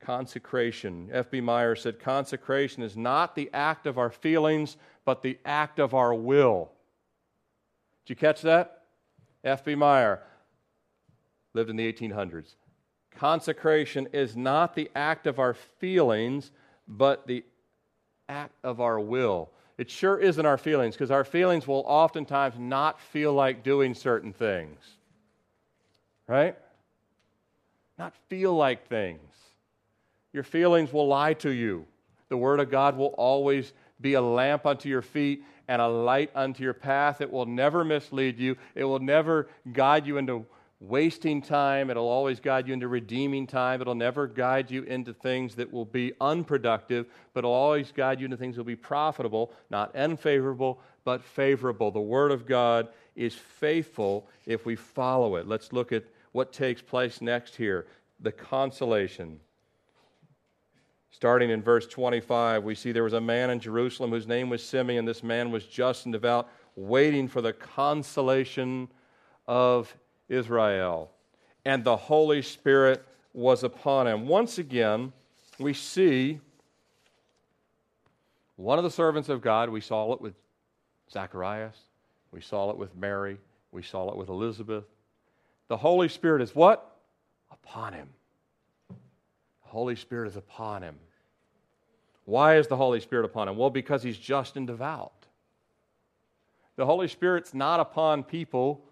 [0.00, 1.08] Consecration.
[1.12, 1.40] F.B.
[1.40, 6.14] Meyer said, Consecration is not the act of our feelings, but the act of our
[6.14, 6.70] will.
[8.04, 8.82] Did you catch that?
[9.42, 9.74] F.B.
[9.74, 10.22] Meyer
[11.54, 12.54] lived in the 1800s.
[13.16, 16.50] Consecration is not the act of our feelings,
[16.88, 17.44] but the
[18.28, 19.50] act of our will.
[19.76, 24.32] It sure isn't our feelings, because our feelings will oftentimes not feel like doing certain
[24.32, 24.78] things.
[26.28, 26.56] Right?
[27.98, 29.20] Not feel like things.
[30.32, 31.86] Your feelings will lie to you.
[32.28, 36.30] The Word of God will always be a lamp unto your feet and a light
[36.34, 37.20] unto your path.
[37.20, 40.46] It will never mislead you, it will never guide you into
[40.80, 41.90] wasting time.
[41.90, 43.80] It'll always guide you into redeeming time.
[43.80, 48.26] It'll never guide you into things that will be unproductive, but it'll always guide you
[48.26, 51.90] into things that will be profitable, not unfavorable, but favorable.
[51.90, 55.46] The Word of God is faithful if we follow it.
[55.46, 57.86] Let's look at what takes place next here
[58.20, 59.40] the consolation.
[61.10, 64.64] Starting in verse 25, we see there was a man in Jerusalem whose name was
[64.64, 65.04] Simeon.
[65.04, 68.88] This man was just and devout, waiting for the consolation
[69.46, 69.94] of
[70.28, 71.10] Israel,
[71.64, 74.26] and the Holy Spirit was upon him.
[74.26, 75.12] Once again,
[75.58, 76.40] we see
[78.56, 79.68] one of the servants of God.
[79.68, 80.34] We saw it with
[81.10, 81.76] Zacharias,
[82.30, 83.38] we saw it with Mary,
[83.72, 84.84] we saw it with Elizabeth.
[85.68, 86.96] The Holy Spirit is what?
[87.50, 88.08] Upon him.
[88.88, 90.96] The Holy Spirit is upon him.
[92.26, 93.56] Why is the Holy Spirit upon him?
[93.56, 95.26] Well, because he's just and devout.
[96.76, 98.84] The Holy Spirit's not upon people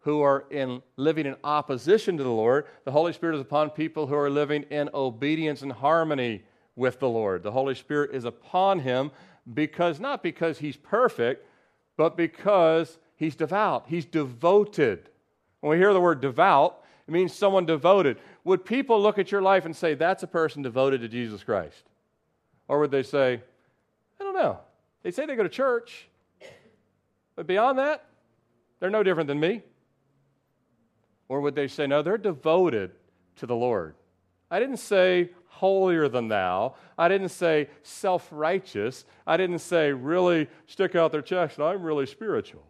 [0.00, 2.66] who are in living in opposition to the Lord.
[2.84, 6.42] The Holy Spirit is upon people who are living in obedience and harmony
[6.74, 7.42] with the Lord.
[7.42, 9.10] The Holy Spirit is upon him
[9.52, 11.46] because not because he's perfect,
[11.96, 13.84] but because he's devout.
[13.88, 15.10] He's devoted.
[15.60, 18.18] When we hear the word devout, it means someone devoted.
[18.44, 21.84] Would people look at your life and say, that's a person devoted to Jesus Christ?
[22.68, 23.42] Or would they say,
[24.18, 24.60] I don't know.
[25.02, 26.08] They say they go to church,
[27.36, 28.04] but beyond that,
[28.78, 29.62] they're no different than me.
[31.30, 32.90] Or would they say, no, they're devoted
[33.36, 33.94] to the Lord?
[34.50, 36.74] I didn't say holier than thou.
[36.98, 39.04] I didn't say self righteous.
[39.28, 42.64] I didn't say really stick out their chest, and I'm really spiritual.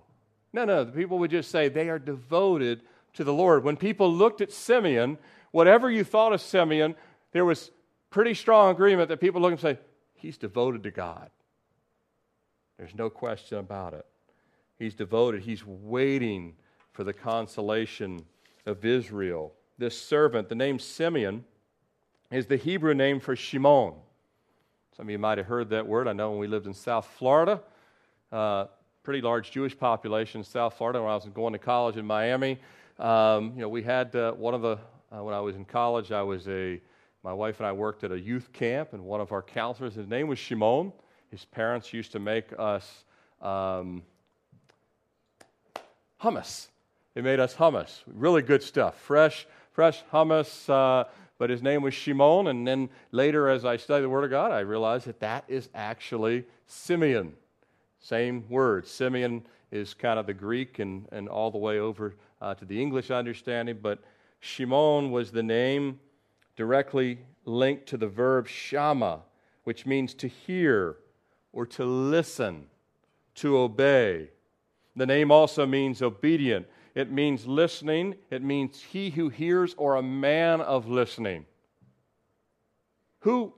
[0.53, 2.83] No, no, the people would just say they are devoted
[3.15, 3.65] to the Lord.
[3.65, 5.17] When people looked at Simeon,
[5.53, 6.97] whatever you thought of Simeon,
[7.33, 7.71] there was
[8.11, 9.79] pretty strong agreement that people look and say,
[10.13, 11.31] he's devoted to God.
[12.77, 14.05] There's no question about it.
[14.79, 16.57] He's devoted, he's waiting
[16.93, 18.27] for the consolation
[18.67, 19.53] of Israel.
[19.79, 21.45] This servant, the name Simeon,
[22.31, 23.95] is the Hebrew name for Shimon.
[24.97, 26.07] Some of you might have heard that word.
[26.07, 27.61] I know when we lived in South Florida,
[28.31, 28.67] uh,
[29.03, 31.01] pretty large Jewish population in South Florida.
[31.01, 32.59] When I was going to college in Miami,
[32.99, 34.79] um, you know, we had uh, one of the
[35.13, 36.81] uh, when I was in college, I was a
[37.23, 40.07] my wife and I worked at a youth camp, and one of our counselors, his
[40.07, 40.93] name was Shimon.
[41.31, 43.05] His parents used to make us
[43.43, 44.03] um,
[46.23, 46.69] hummus.
[47.21, 50.71] They made us hummus, really good stuff, fresh, fresh hummus.
[50.71, 51.05] Uh,
[51.37, 54.53] but his name was Shimon, and then later, as I studied the Word of God,
[54.53, 57.35] I realized that that is actually Simeon.
[57.99, 58.87] Same word.
[58.87, 62.81] Simeon is kind of the Greek and, and all the way over uh, to the
[62.81, 63.99] English understanding, but
[64.41, 66.01] Shimon was the name
[66.57, 69.21] directly linked to the verb shama,
[69.65, 70.97] which means to hear
[71.53, 72.65] or to listen,
[73.35, 74.31] to obey.
[74.97, 76.67] The name also means obedient.
[76.95, 78.17] It means listening.
[78.31, 81.47] It means he who hears or a man of listening.
[83.21, 83.55] Who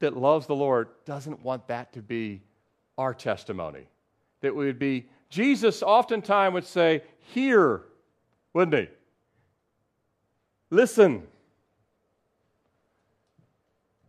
[0.00, 2.42] that loves the Lord doesn't want that to be
[2.96, 3.88] our testimony?
[4.40, 7.82] That we would be, Jesus oftentimes would say, Hear,
[8.54, 8.94] wouldn't he?
[10.70, 11.24] Listen.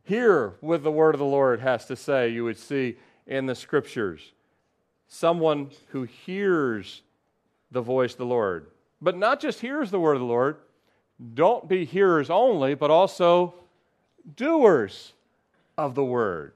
[0.03, 2.97] Hear what the word of the Lord has to say, you would see
[3.27, 4.33] in the scriptures.
[5.07, 7.03] Someone who hears
[7.71, 8.67] the voice of the Lord.
[9.01, 10.57] But not just hears the word of the Lord,
[11.33, 13.53] don't be hearers only, but also
[14.35, 15.13] doers
[15.77, 16.53] of the word.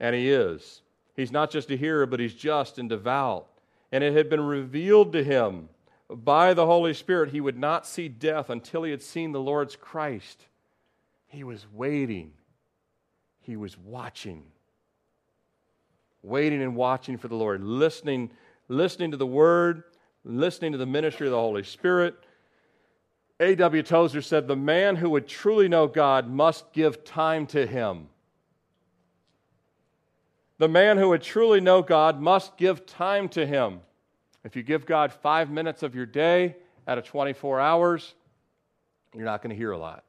[0.00, 0.82] And he is.
[1.16, 3.46] He's not just a hearer, but he's just and devout.
[3.92, 5.68] And it had been revealed to him
[6.10, 9.76] by the Holy Spirit he would not see death until he had seen the Lord's
[9.76, 10.46] Christ.
[11.28, 12.32] He was waiting,
[13.40, 14.42] he was watching.
[16.22, 18.30] Waiting and watching for the Lord, listening,
[18.68, 19.82] listening to the word,
[20.24, 22.16] listening to the ministry of the Holy Spirit.
[23.40, 23.82] A.W.
[23.82, 28.08] Tozer said, The man who would truly know God must give time to him.
[30.58, 33.80] The man who would truly know God must give time to him.
[34.44, 36.56] If you give God five minutes of your day
[36.86, 38.14] out of 24 hours,
[39.14, 40.04] you're not going to hear a lot.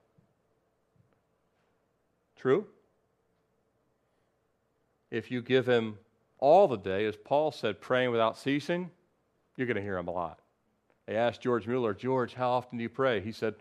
[2.36, 2.68] True?
[5.10, 5.98] If you give him
[6.38, 8.92] all the day, as Paul said, praying without ceasing,
[9.58, 10.40] you're going to hear him a lot.
[11.06, 13.22] They asked George Mueller, George, how often do you pray?
[13.22, 13.56] He said,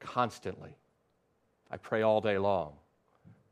[0.00, 0.76] constantly.
[1.70, 2.74] I pray all day long.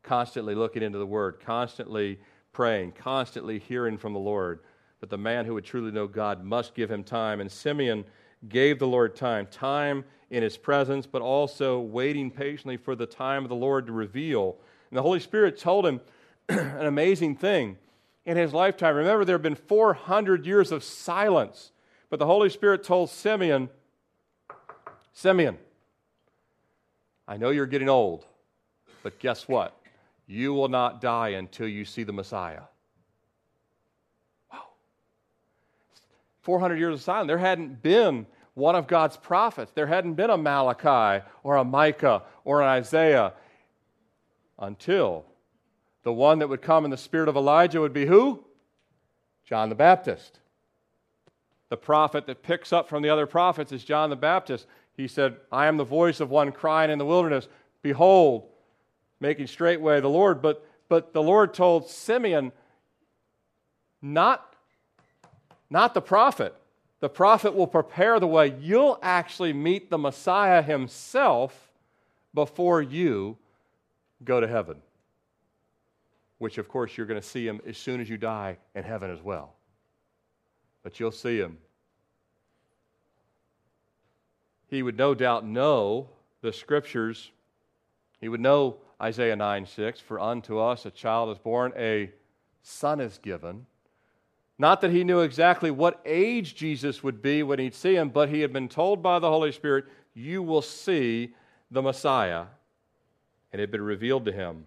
[0.03, 2.19] Constantly looking into the Word, constantly
[2.51, 4.59] praying, constantly hearing from the Lord.
[4.99, 7.39] But the man who would truly know God must give him time.
[7.39, 8.05] And Simeon
[8.49, 13.43] gave the Lord time time in his presence, but also waiting patiently for the time
[13.43, 14.57] of the Lord to reveal.
[14.89, 16.01] And the Holy Spirit told him
[16.49, 17.77] an amazing thing
[18.25, 18.95] in his lifetime.
[18.95, 21.71] Remember, there have been 400 years of silence,
[22.09, 23.69] but the Holy Spirit told Simeon,
[25.13, 25.57] Simeon,
[27.27, 28.25] I know you're getting old,
[29.03, 29.77] but guess what?
[30.27, 32.61] You will not die until you see the Messiah.
[34.51, 34.63] Wow.
[36.41, 37.27] 400 years of silence.
[37.27, 39.71] There hadn't been one of God's prophets.
[39.73, 43.33] There hadn't been a Malachi or a Micah or an Isaiah
[44.59, 45.25] until
[46.03, 48.43] the one that would come in the spirit of Elijah would be who?
[49.45, 50.39] John the Baptist.
[51.69, 54.65] The prophet that picks up from the other prophets is John the Baptist.
[54.97, 57.47] He said, I am the voice of one crying in the wilderness,
[57.81, 58.47] Behold,
[59.19, 60.41] making straight way the Lord.
[60.41, 62.51] But, but the Lord told Simeon,
[64.01, 64.55] not,
[65.69, 66.55] not the prophet.
[66.99, 68.55] The prophet will prepare the way.
[68.59, 71.71] You'll actually meet the Messiah himself
[72.33, 73.37] before you
[74.23, 74.81] go to heaven
[76.41, 79.11] which of course you're going to see him as soon as you die in heaven
[79.11, 79.53] as well.
[80.83, 81.57] But you'll see him.
[84.71, 86.09] he would no doubt know
[86.41, 87.29] the scriptures.
[88.21, 92.09] He would know Isaiah 9 6, for unto us a child is born, a
[92.63, 93.65] son is given.
[94.57, 98.29] Not that he knew exactly what age Jesus would be when he'd see him, but
[98.29, 101.33] he had been told by the Holy Spirit, You will see
[101.69, 102.45] the Messiah.
[103.51, 104.65] And it had been revealed to him.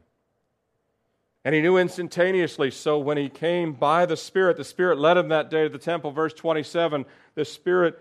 [1.45, 2.71] And he knew instantaneously.
[2.71, 5.79] So when he came by the Spirit, the Spirit led him that day to the
[5.79, 6.11] temple.
[6.11, 8.01] Verse 27 the Spirit,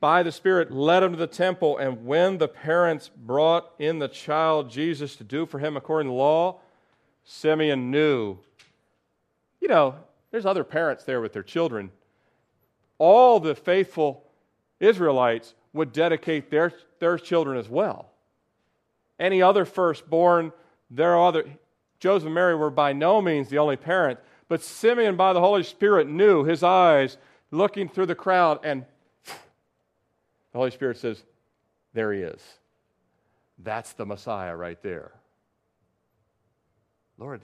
[0.00, 1.76] by the Spirit, led him to the temple.
[1.76, 6.12] And when the parents brought in the child Jesus to do for him according to
[6.12, 6.60] the law,
[7.24, 8.38] Simeon knew.
[9.60, 9.96] You know,
[10.30, 11.90] there's other parents there with their children.
[12.98, 14.24] All the faithful
[14.78, 18.10] Israelites would dedicate their, their children as well.
[19.18, 20.52] Any other firstborn,
[20.90, 21.44] their other
[22.00, 25.62] Joseph and Mary were by no means the only parent, but Simeon, by the Holy
[25.62, 27.18] Spirit, knew his eyes
[27.50, 28.84] looking through the crowd, and
[29.24, 31.22] the Holy Spirit says,
[31.92, 32.42] There he is.
[33.58, 35.12] That's the Messiah right there.
[37.18, 37.42] Lord,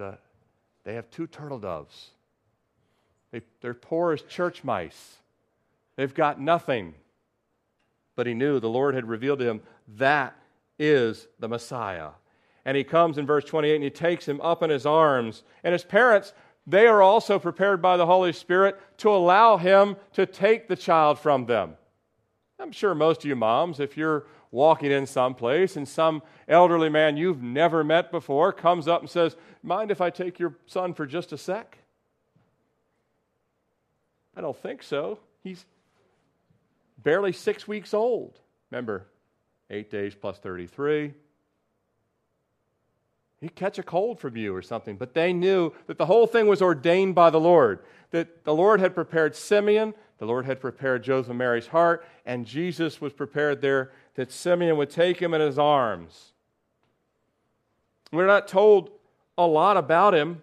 [0.85, 2.11] they have two turtle doves.
[3.31, 5.17] They, they're poor as church mice.
[5.97, 6.95] They've got nothing.
[8.15, 9.61] But he knew the Lord had revealed to him
[9.97, 10.35] that
[10.79, 12.11] is the Messiah.
[12.67, 15.45] And he comes in verse 28 and he takes him up in his arms.
[15.63, 16.35] And his parents,
[16.67, 21.21] they are also prepared by the Holy Spirit to allow him to take the child
[21.21, 21.75] from them.
[22.59, 26.89] I'm sure most of you moms, if you're walking in some place and some elderly
[26.89, 30.93] man you've never met before comes up and says, Mind if I take your son
[30.93, 31.79] for just a sec?
[34.37, 35.21] I don't think so.
[35.45, 35.65] He's
[36.99, 38.41] barely six weeks old.
[38.73, 39.07] Remember,
[39.71, 41.15] eight days plus 33.
[43.41, 44.97] He'd catch a cold from you or something.
[44.97, 47.81] But they knew that the whole thing was ordained by the Lord,
[48.11, 52.47] that the Lord had prepared Simeon, the Lord had prepared Joseph and Mary's heart, and
[52.47, 56.33] Jesus was prepared there that Simeon would take him in his arms.
[58.11, 58.91] We're not told
[59.37, 60.41] a lot about him.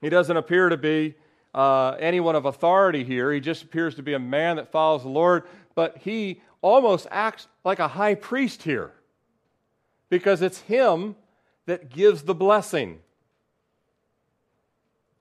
[0.00, 1.14] He doesn't appear to be
[1.54, 3.32] uh, anyone of authority here.
[3.32, 7.48] He just appears to be a man that follows the Lord, but he almost acts
[7.64, 8.92] like a high priest here
[10.08, 11.16] because it's him
[11.66, 13.00] that gives the blessing.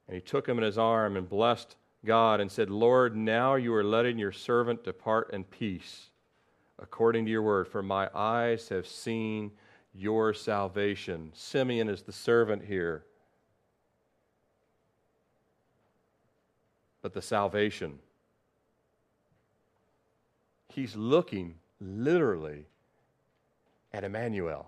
[0.07, 1.75] And he took him in his arm and blessed
[2.05, 6.09] God and said, Lord, now you are letting your servant depart in peace
[6.77, 9.49] according to your word, for my eyes have seen
[9.93, 11.31] your salvation.
[11.33, 13.05] Simeon is the servant here.
[17.05, 17.99] but the salvation.
[20.69, 22.65] He's looking literally
[23.93, 24.65] at Emmanuel,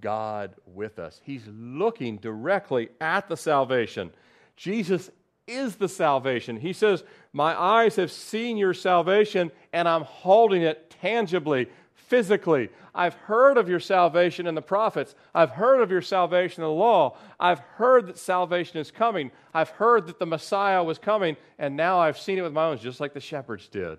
[0.00, 1.20] God with us.
[1.24, 4.10] He's looking directly at the salvation.
[4.56, 5.10] Jesus
[5.46, 6.56] is the salvation.
[6.56, 12.70] He says, My eyes have seen your salvation, and I'm holding it tangibly, physically.
[12.94, 15.14] I've heard of your salvation in the prophets.
[15.34, 17.16] I've heard of your salvation in the law.
[17.40, 19.32] I've heard that salvation is coming.
[19.52, 22.78] I've heard that the Messiah was coming, and now I've seen it with my own,
[22.78, 23.98] just like the shepherds did.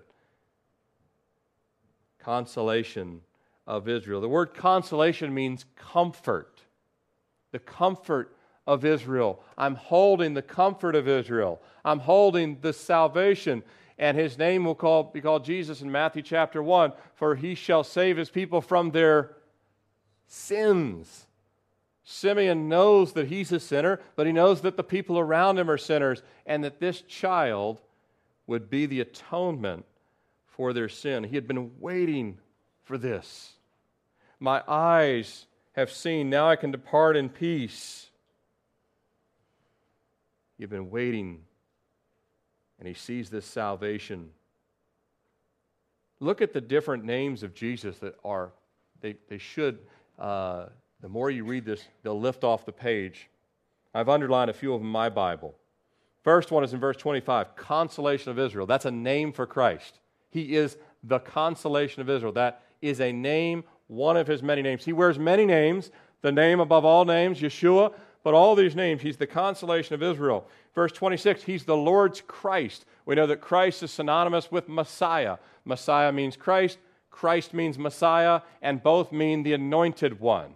[2.18, 3.20] Consolation
[3.66, 4.20] of Israel.
[4.20, 6.60] The word consolation means comfort.
[7.52, 8.36] The comfort
[8.66, 9.42] of Israel.
[9.56, 11.60] I'm holding the comfort of Israel.
[11.84, 13.62] I'm holding the salvation
[13.98, 17.82] and his name will call, be called Jesus in Matthew chapter 1, for he shall
[17.82, 19.36] save his people from their
[20.26, 21.26] sins.
[22.04, 25.78] Simeon knows that he's a sinner, but he knows that the people around him are
[25.78, 27.80] sinners, and that this child
[28.46, 29.84] would be the atonement
[30.46, 31.24] for their sin.
[31.24, 32.38] He had been waiting
[32.84, 33.54] for this.
[34.38, 38.10] My eyes have seen, now I can depart in peace.
[40.58, 41.40] You've been waiting
[42.78, 44.30] and he sees this salvation.
[46.20, 48.52] Look at the different names of Jesus that are,
[49.00, 49.78] they, they should,
[50.18, 50.66] uh,
[51.00, 53.28] the more you read this, they'll lift off the page.
[53.94, 55.54] I've underlined a few of them in my Bible.
[56.22, 58.66] First one is in verse 25 Consolation of Israel.
[58.66, 60.00] That's a name for Christ.
[60.30, 62.32] He is the consolation of Israel.
[62.32, 64.84] That is a name, one of his many names.
[64.84, 65.90] He wears many names,
[66.22, 70.48] the name above all names, Yeshua, but all these names, he's the consolation of Israel.
[70.74, 72.84] Verse 26, he's the Lord's Christ.
[73.04, 75.36] We know that Christ is synonymous with Messiah.
[75.64, 76.78] Messiah means Christ,
[77.10, 80.54] Christ means Messiah, and both mean the anointed one.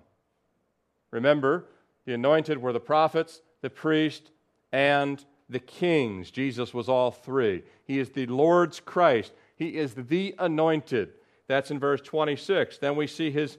[1.12, 1.66] Remember,
[2.06, 4.30] the anointed were the prophets, the priest,
[4.72, 6.30] and the kings.
[6.30, 7.62] Jesus was all three.
[7.84, 9.32] He is the Lord's Christ.
[9.56, 11.10] He is the anointed.
[11.50, 12.78] That's in verse 26.
[12.78, 13.58] Then we see his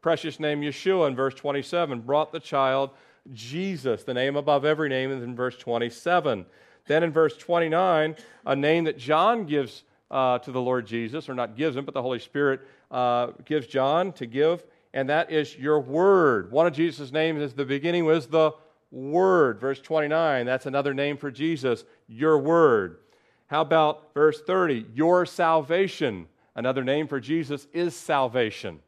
[0.00, 2.90] precious name, Yeshua, in verse 27, brought the child
[3.32, 6.46] Jesus, the name above every name, is in verse 27.
[6.86, 8.16] Then in verse 29,
[8.46, 11.94] a name that John gives uh, to the Lord Jesus, or not gives him, but
[11.94, 12.60] the Holy Spirit
[12.92, 14.64] uh, gives John to give,
[14.94, 16.52] and that is your word.
[16.52, 18.52] One of Jesus' names is the beginning was the
[18.92, 19.58] word.
[19.60, 22.98] Verse 29, that's another name for Jesus, your word.
[23.46, 24.86] How about verse 30?
[24.94, 26.28] Your salvation.
[26.54, 28.80] Another name for Jesus is salvation.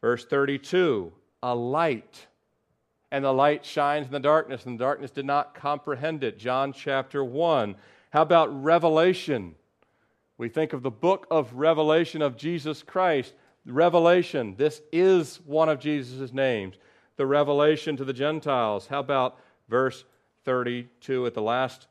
[0.00, 1.12] Verse 32,
[1.42, 2.26] a light.
[3.10, 6.38] And the light shines in the darkness, and the darkness did not comprehend it.
[6.38, 7.76] John chapter 1.
[8.10, 9.54] How about revelation?
[10.38, 13.34] We think of the book of Revelation of Jesus Christ.
[13.64, 16.76] Revelation, this is one of Jesus' names.
[17.16, 18.86] The revelation to the Gentiles.
[18.86, 19.38] How about
[19.68, 20.04] verse
[20.44, 21.86] 32 at the last,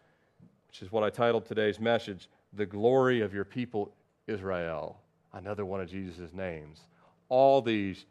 [0.68, 3.93] which is what I titled today's message, The Glory of Your People
[4.28, 4.99] Israel.
[5.34, 6.82] Another one of Jesus' names.
[7.30, 8.06] All these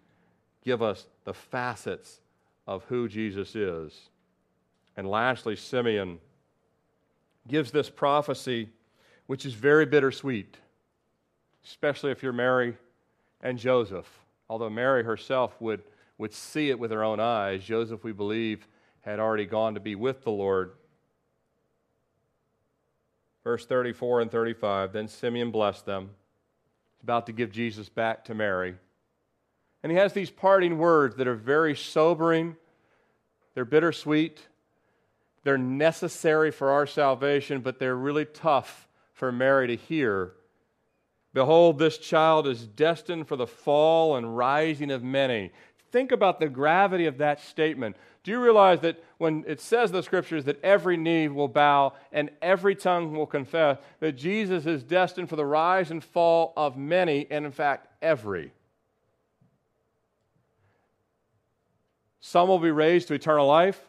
[0.65, 2.21] give us the facets
[2.67, 4.09] of who Jesus is.
[4.97, 6.19] And lastly, Simeon
[7.49, 8.69] gives this prophecy,
[9.27, 10.57] which is very bittersweet,
[11.65, 12.77] especially if you're Mary
[13.43, 14.09] and Joseph.
[14.49, 15.83] Although Mary herself would,
[16.19, 18.67] would see it with her own eyes, Joseph, we believe,
[19.03, 20.73] had already gone to be with the Lord.
[23.45, 26.11] Verse 34 and 35 Then Simeon blessed them.
[26.97, 28.75] He's about to give Jesus back to Mary.
[29.83, 32.57] And he has these parting words that are very sobering,
[33.55, 34.47] they're bittersweet,
[35.43, 40.33] they're necessary for our salvation, but they're really tough for Mary to hear.
[41.33, 45.53] Behold, this child is destined for the fall and rising of many.
[45.91, 47.97] Think about the gravity of that statement.
[48.23, 52.31] Do you realize that when it says the scriptures that every knee will bow and
[52.41, 57.27] every tongue will confess that Jesus is destined for the rise and fall of many,
[57.31, 58.53] and in fact, every?
[62.21, 63.81] Some will be raised to eternal life,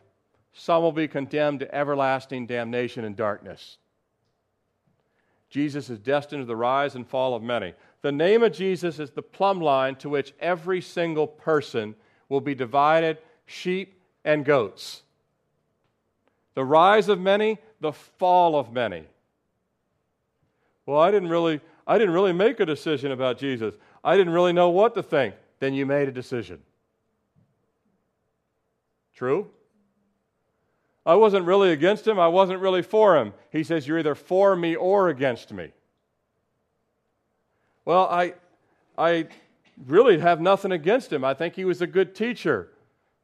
[0.54, 3.78] some will be condemned to everlasting damnation and darkness.
[5.50, 7.74] Jesus is destined to the rise and fall of many.
[8.02, 11.96] The name of Jesus is the plumb line to which every single person
[12.30, 15.04] will be divided sheep and goats.
[16.56, 19.06] The rise of many, the fall of many.
[20.86, 23.76] Well, I didn't really I didn't really make a decision about Jesus.
[24.04, 25.36] I didn't really know what to think.
[25.60, 26.60] Then you made a decision.
[29.14, 29.48] True?
[31.06, 32.20] I wasn't really against him.
[32.20, 33.34] I wasn't really for him.
[33.52, 35.72] He says, You're either for me or against me.
[37.86, 38.34] Well, I,
[38.98, 39.28] I
[39.86, 41.24] really have nothing against him.
[41.24, 42.70] I think he was a good teacher.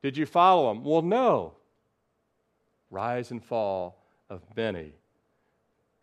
[0.01, 0.83] Did you follow him?
[0.83, 1.53] Well, no.
[2.89, 4.93] Rise and fall of many.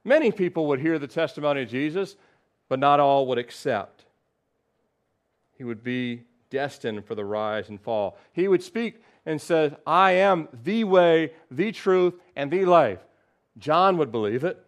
[0.05, 2.16] Many people would hear the testimony of Jesus,
[2.68, 4.05] but not all would accept.
[5.57, 8.18] He would be destined for the rise and fall.
[8.32, 13.00] He would speak and said, I am the way, the truth, and the life.
[13.59, 14.62] John would believe it.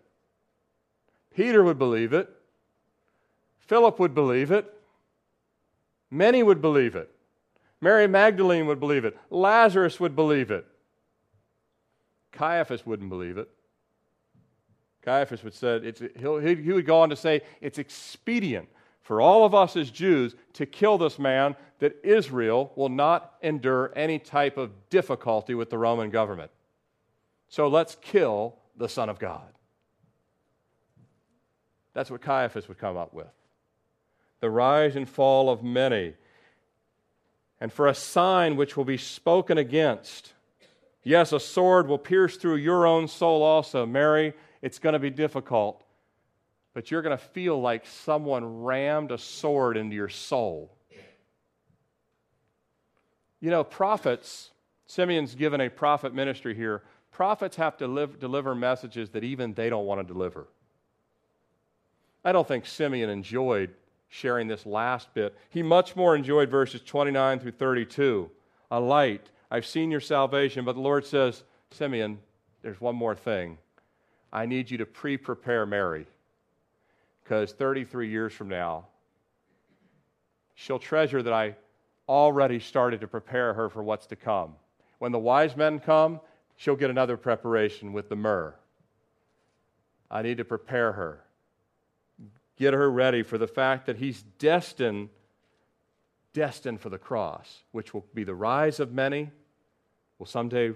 [1.34, 2.30] Peter would believe it.
[3.66, 4.72] Philip would believe it.
[6.10, 7.10] Many would believe it.
[7.80, 9.16] Mary Magdalene would believe it.
[9.30, 10.66] Lazarus would believe it.
[12.32, 13.48] Caiaphas wouldn't believe it.
[15.02, 18.68] Caiaphas would say, it's, he would go on to say, it's expedient
[19.02, 23.92] for all of us as Jews to kill this man, that Israel will not endure
[23.94, 26.50] any type of difficulty with the Roman government.
[27.48, 29.52] So let's kill the Son of God.
[31.94, 33.28] That's what Caiaphas would come up with.
[34.40, 36.14] The rise and fall of many.
[37.60, 40.34] And for a sign which will be spoken against.
[41.02, 43.86] Yes, a sword will pierce through your own soul also.
[43.86, 45.82] Mary, it's going to be difficult
[46.76, 50.76] but you're going to feel like someone rammed a sword into your soul.
[53.40, 54.50] You know, prophets,
[54.84, 56.82] Simeon's given a prophet ministry here.
[57.12, 60.48] Prophets have to live, deliver messages that even they don't want to deliver.
[62.22, 63.70] I don't think Simeon enjoyed
[64.08, 65.36] sharing this last bit.
[65.50, 68.30] He much more enjoyed verses 29 through 32.
[68.70, 72.18] A light, I've seen your salvation, but the Lord says, Simeon,
[72.62, 73.58] there's one more thing.
[74.32, 76.06] I need you to pre prepare Mary
[77.22, 78.86] because 33 years from now,
[80.54, 81.56] she'll treasure that I
[82.08, 84.54] already started to prepare her for what's to come.
[84.98, 86.20] When the wise men come,
[86.56, 88.54] she'll get another preparation with the myrrh.
[90.10, 91.24] I need to prepare her,
[92.56, 95.10] get her ready for the fact that he's destined
[96.36, 99.30] destined for the cross, which will be the rise of many,
[100.18, 100.70] will someday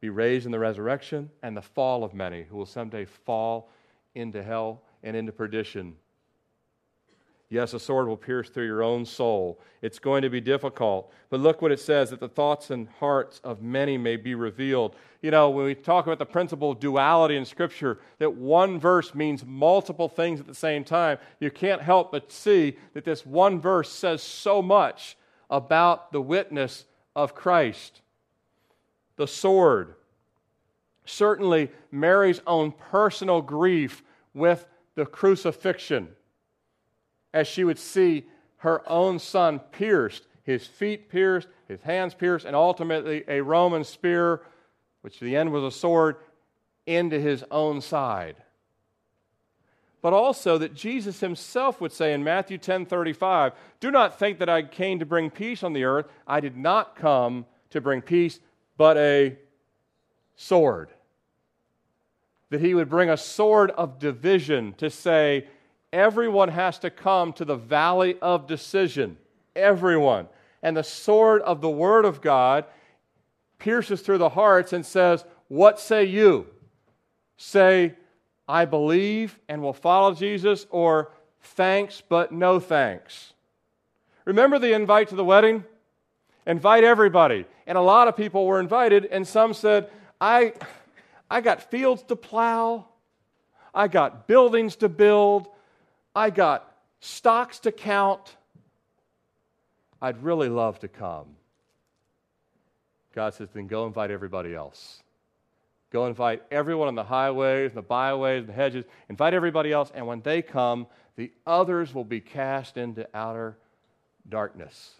[0.00, 3.70] be raised in the resurrection, and the fall of many, who will someday fall
[4.16, 5.94] into hell and into perdition.
[7.48, 9.60] Yes, a sword will pierce through your own soul.
[9.80, 11.12] It's going to be difficult.
[11.30, 14.96] But look what it says that the thoughts and hearts of many may be revealed.
[15.22, 19.14] You know, when we talk about the principle of duality in Scripture, that one verse
[19.14, 23.60] means multiple things at the same time, you can't help but see that this one
[23.60, 25.16] verse says so much
[25.48, 26.84] about the witness
[27.14, 28.00] of Christ.
[29.14, 29.94] The sword.
[31.04, 34.02] Certainly, Mary's own personal grief
[34.34, 34.66] with
[34.96, 36.08] the crucifixion
[37.36, 38.26] as she would see
[38.56, 44.40] her own son pierced, his feet pierced, his hands pierced, and ultimately a Roman spear,
[45.02, 46.16] which the end was a sword,
[46.86, 48.36] into his own side.
[50.00, 54.62] But also that Jesus himself would say in Matthew 10:35, "Do not think that I
[54.62, 56.06] came to bring peace on the earth.
[56.26, 58.40] I did not come to bring peace,
[58.78, 59.36] but a
[60.36, 60.88] sword."
[62.48, 65.48] That he would bring a sword of division to say,
[65.92, 69.16] everyone has to come to the valley of decision.
[69.54, 70.28] Everyone.
[70.62, 72.64] And the sword of the Word of God
[73.58, 76.46] pierces through the hearts and says, What say you?
[77.36, 77.94] Say,
[78.48, 83.32] I believe and will follow Jesus, or thanks but no thanks.
[84.24, 85.64] Remember the invite to the wedding?
[86.46, 87.44] Invite everybody.
[87.66, 90.52] And a lot of people were invited, and some said, I,
[91.30, 92.86] I got fields to plow,
[93.74, 95.48] I got buildings to build,
[96.16, 98.36] I got stocks to count.
[100.00, 101.26] I'd really love to come.
[103.14, 105.02] God says, then go invite everybody else.
[105.90, 108.84] Go invite everyone on the highways, and the byways, and the hedges.
[109.08, 110.86] Invite everybody else, and when they come,
[111.16, 113.56] the others will be cast into outer
[114.28, 114.92] darkness.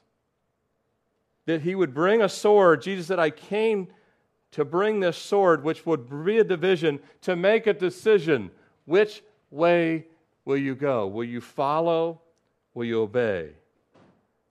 [1.47, 2.83] That he would bring a sword.
[2.83, 3.89] Jesus said, I came
[4.53, 8.51] to bring this sword, which would be a division, to make a decision
[8.85, 10.07] which way
[10.47, 11.07] will you go?
[11.07, 12.23] Will you follow?
[12.73, 13.51] Will you obey?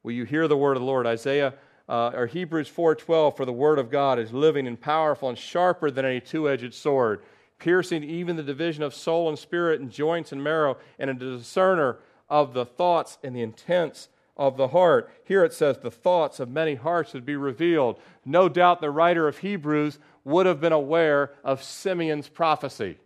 [0.04, 1.08] Will you hear the word of the Lord?
[1.08, 1.56] Isaiah
[1.90, 5.90] uh, or Hebrews 4:12 for the word of God is living and powerful and sharper
[5.90, 7.24] than any two-edged sword,
[7.58, 12.00] piercing even the division of soul and spirit and joints and marrow, and a discerner
[12.30, 15.10] of the thoughts and the intents of the heart.
[15.24, 18.00] Here it says the thoughts of many hearts would be revealed.
[18.26, 22.98] No doubt the writer of Hebrews would have been aware of Simeon's prophecy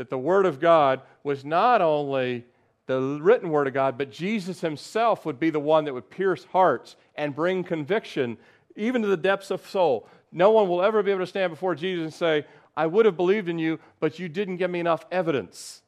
[0.00, 2.46] that the Word of God was not only
[2.86, 6.44] the written Word of God, but Jesus Himself would be the one that would pierce
[6.52, 8.38] hearts and bring conviction,
[8.76, 10.08] even to the depths of soul.
[10.32, 13.18] No one will ever be able to stand before Jesus and say, I would have
[13.18, 15.82] believed in you, but you didn't give me enough evidence.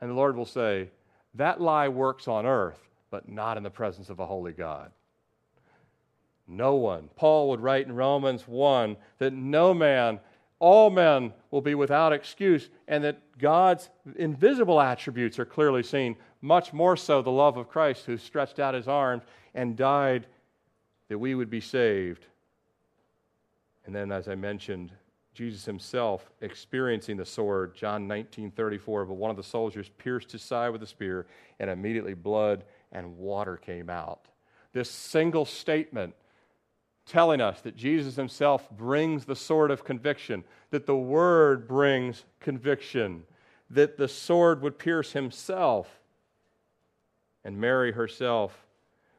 [0.00, 0.90] And the Lord will say,
[1.34, 2.78] That lie works on earth,
[3.10, 4.92] but not in the presence of a holy God.
[6.46, 7.08] No one.
[7.16, 10.20] Paul would write in Romans 1 that no man
[10.62, 16.72] all men will be without excuse, and that God's invisible attributes are clearly seen, much
[16.72, 20.28] more so the love of Christ, who stretched out his arms and died
[21.08, 22.26] that we would be saved.
[23.86, 24.92] And then, as I mentioned,
[25.34, 29.06] Jesus himself experiencing the sword, John 19 34.
[29.06, 31.26] But one of the soldiers pierced his side with a spear,
[31.58, 34.28] and immediately blood and water came out.
[34.72, 36.14] This single statement
[37.06, 43.24] telling us that Jesus himself brings the sword of conviction, that the word brings conviction,
[43.70, 46.00] that the sword would pierce himself.
[47.44, 48.66] And Mary herself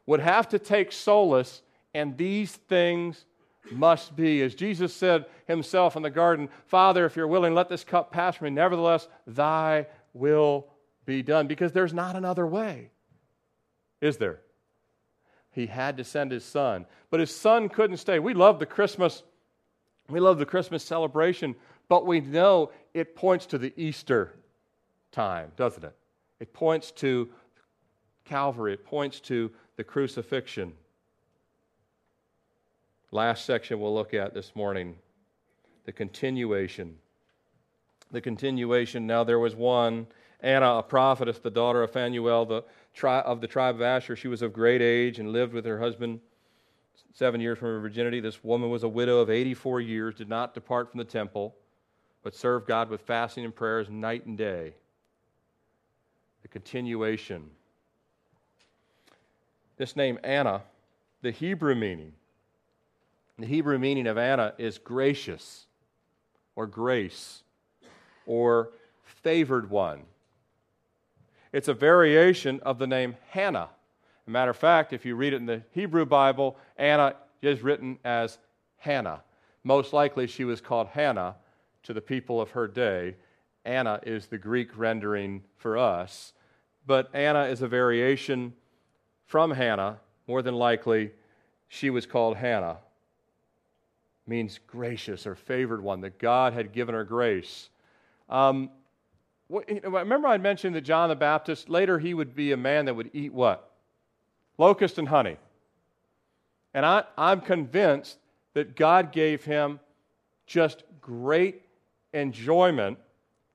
[0.06, 1.62] would have to take solace,
[1.94, 3.26] and these things
[3.72, 4.42] must be.
[4.42, 8.36] As Jesus said himself in the garden, Father, if you're willing, let this cup pass
[8.36, 8.52] from me.
[8.52, 10.68] Nevertheless, thy will
[11.06, 11.48] be done.
[11.48, 12.92] Because there's not another way,
[14.02, 14.40] is there?
[15.54, 16.86] He had to send his son.
[17.10, 18.20] But his son couldn't stay.
[18.20, 19.24] We love the Christmas,
[20.10, 21.56] we love the Christmas celebration,
[21.88, 24.34] but we know it points to the Easter
[25.12, 25.96] time, doesn't it?
[26.40, 27.30] It points to
[28.26, 30.74] Calvary, it points to the crucifixion.
[33.12, 34.96] Last section we'll look at this morning
[35.86, 36.96] the continuation.
[38.12, 39.06] The continuation.
[39.06, 40.08] Now, there was one,
[40.40, 42.64] Anna, a prophetess, the daughter of Phanuel, the
[43.02, 44.16] of the tribe of Asher.
[44.16, 46.20] She was of great age and lived with her husband
[47.14, 48.20] seven years from her virginity.
[48.20, 51.56] This woman was a widow of 84 years, did not depart from the temple,
[52.24, 54.74] but served God with fasting and prayers night and day.
[56.42, 57.50] The continuation.
[59.78, 60.62] This name, Anna,
[61.22, 62.14] the Hebrew meaning,
[63.40, 65.66] the Hebrew meaning of Anna is gracious
[66.56, 67.44] or grace
[68.26, 68.70] or
[69.04, 70.04] favored one.
[71.54, 73.70] It's a variation of the name Hannah.
[74.26, 78.40] Matter of fact, if you read it in the Hebrew Bible, Anna is written as
[78.78, 79.22] Hannah.
[79.64, 81.36] Most likely she was called Hannah
[81.84, 83.16] to the people of her day.
[83.66, 86.34] Anna is the Greek rendering for us.
[86.86, 88.54] but Anna is a variation
[89.26, 90.00] from Hannah.
[90.28, 91.12] More than likely,
[91.68, 92.78] she was called Hannah.
[94.28, 97.70] Means gracious or favored one, that God had given her grace.
[98.30, 98.70] Um,
[99.62, 103.12] remember, I mentioned that John the Baptist, later he would be a man that would
[103.14, 103.72] eat what?
[104.58, 105.38] Locust and honey.
[106.74, 108.18] And I, I'm convinced
[108.54, 109.80] that God gave him
[110.46, 111.62] just great
[112.14, 112.98] enjoyment,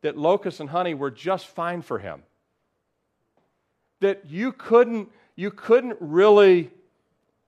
[0.02, 2.22] that locusts and honey were just fine for him.
[4.00, 6.70] That you couldn't, you couldn't really,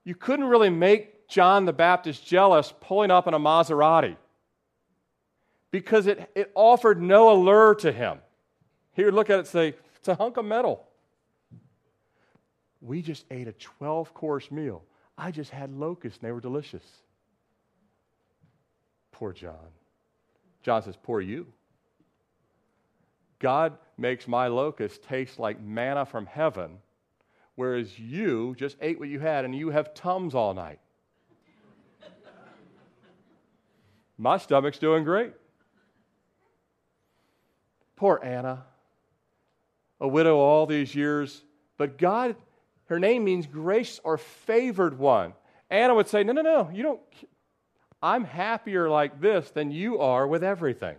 [0.04, 4.16] you couldn't really make John the Baptist jealous pulling up in a Maserati
[5.70, 8.18] because it, it offered no allure to him.
[8.92, 10.86] He would look at it and say, It's a hunk of metal.
[12.80, 14.82] We just ate a 12 course meal.
[15.16, 16.84] I just had locusts and they were delicious.
[19.12, 19.54] Poor John.
[20.62, 21.46] John says, Poor you.
[23.38, 26.78] God makes my locusts taste like manna from heaven,
[27.54, 30.78] whereas you just ate what you had and you have Tums all night.
[34.18, 35.32] my stomach's doing great.
[37.96, 38.64] Poor Anna,
[40.00, 41.42] a widow all these years,
[41.76, 42.36] but God,
[42.86, 45.34] her name means grace or favored one.
[45.68, 47.00] Anna would say, No, no, no, you don't,
[48.02, 50.96] I'm happier like this than you are with everything.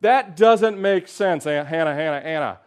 [0.00, 2.58] That doesn't make sense, Hannah, Hannah, Anna.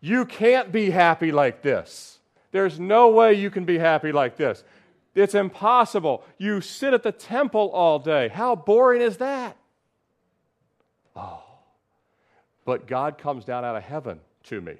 [0.00, 2.18] You can't be happy like this.
[2.52, 4.64] There's no way you can be happy like this.
[5.14, 6.24] It's impossible.
[6.38, 8.28] You sit at the temple all day.
[8.28, 9.56] How boring is that?
[11.14, 11.49] Oh.
[12.64, 14.74] But God comes down out of heaven to me.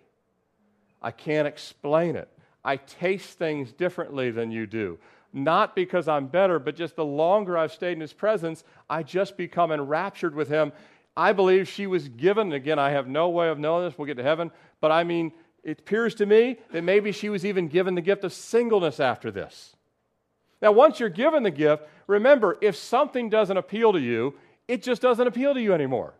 [1.02, 2.28] I can't explain it.
[2.64, 4.98] I taste things differently than you do
[5.32, 9.36] not because I'm better, but just the longer I've stayed in his presence, I just
[9.36, 10.72] become enraptured with him.
[11.16, 14.16] I believe she was given, again, I have no way of knowing this, we'll get
[14.16, 14.50] to heaven,
[14.80, 18.24] but I mean, it appears to me that maybe she was even given the gift
[18.24, 19.76] of singleness after this.
[20.62, 24.34] Now, once you're given the gift, remember, if something doesn't appeal to you,
[24.68, 26.14] it just doesn't appeal to you anymore.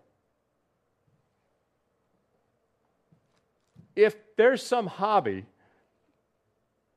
[3.97, 5.45] If there's some hobby,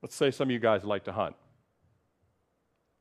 [0.01, 1.35] let's say some of you guys like to hunt.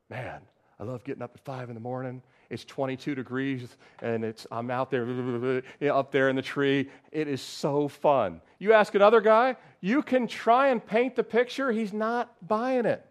[0.09, 0.41] Man,
[0.79, 2.21] I love getting up at five in the morning.
[2.49, 6.89] It's 22 degrees, and it's I'm out there up there in the tree.
[7.11, 8.41] It is so fun.
[8.59, 11.71] You ask another guy, you can try and paint the picture.
[11.71, 13.05] He's not buying it.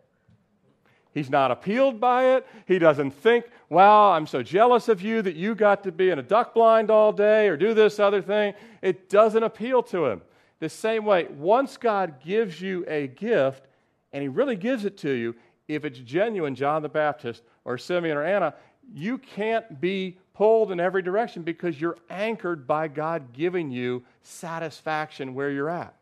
[1.12, 2.46] He's not appealed by it.
[2.66, 6.18] He doesn't think, wow, I'm so jealous of you that you got to be in
[6.18, 8.54] a duck blind all day or do this other thing.
[8.80, 10.22] It doesn't appeal to him.
[10.62, 13.64] The same way, once God gives you a gift,
[14.12, 15.34] and He really gives it to you,
[15.66, 18.54] if it's genuine, John the Baptist or Simeon or Anna,
[18.94, 25.34] you can't be pulled in every direction because you're anchored by God giving you satisfaction
[25.34, 25.96] where you're at.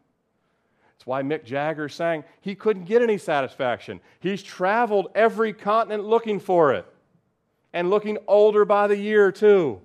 [0.92, 3.98] That's why Mick Jagger sang he couldn't get any satisfaction.
[4.20, 6.84] He's traveled every continent looking for it
[7.72, 9.80] and looking older by the year, too.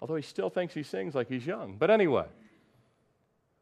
[0.00, 1.74] Although he still thinks he sings like he's young.
[1.76, 2.26] But anyway,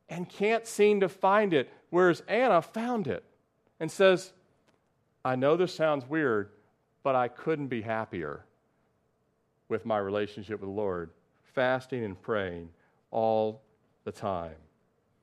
[0.09, 3.25] and can't seem to find it, whereas Anna found it
[3.81, 4.33] and says,
[5.25, 6.51] I know this sounds weird,
[7.03, 8.45] but I couldn't be happier
[9.69, 11.11] with my relationship with the Lord,
[11.55, 12.69] fasting and praying
[13.11, 13.63] all
[14.05, 14.55] the time.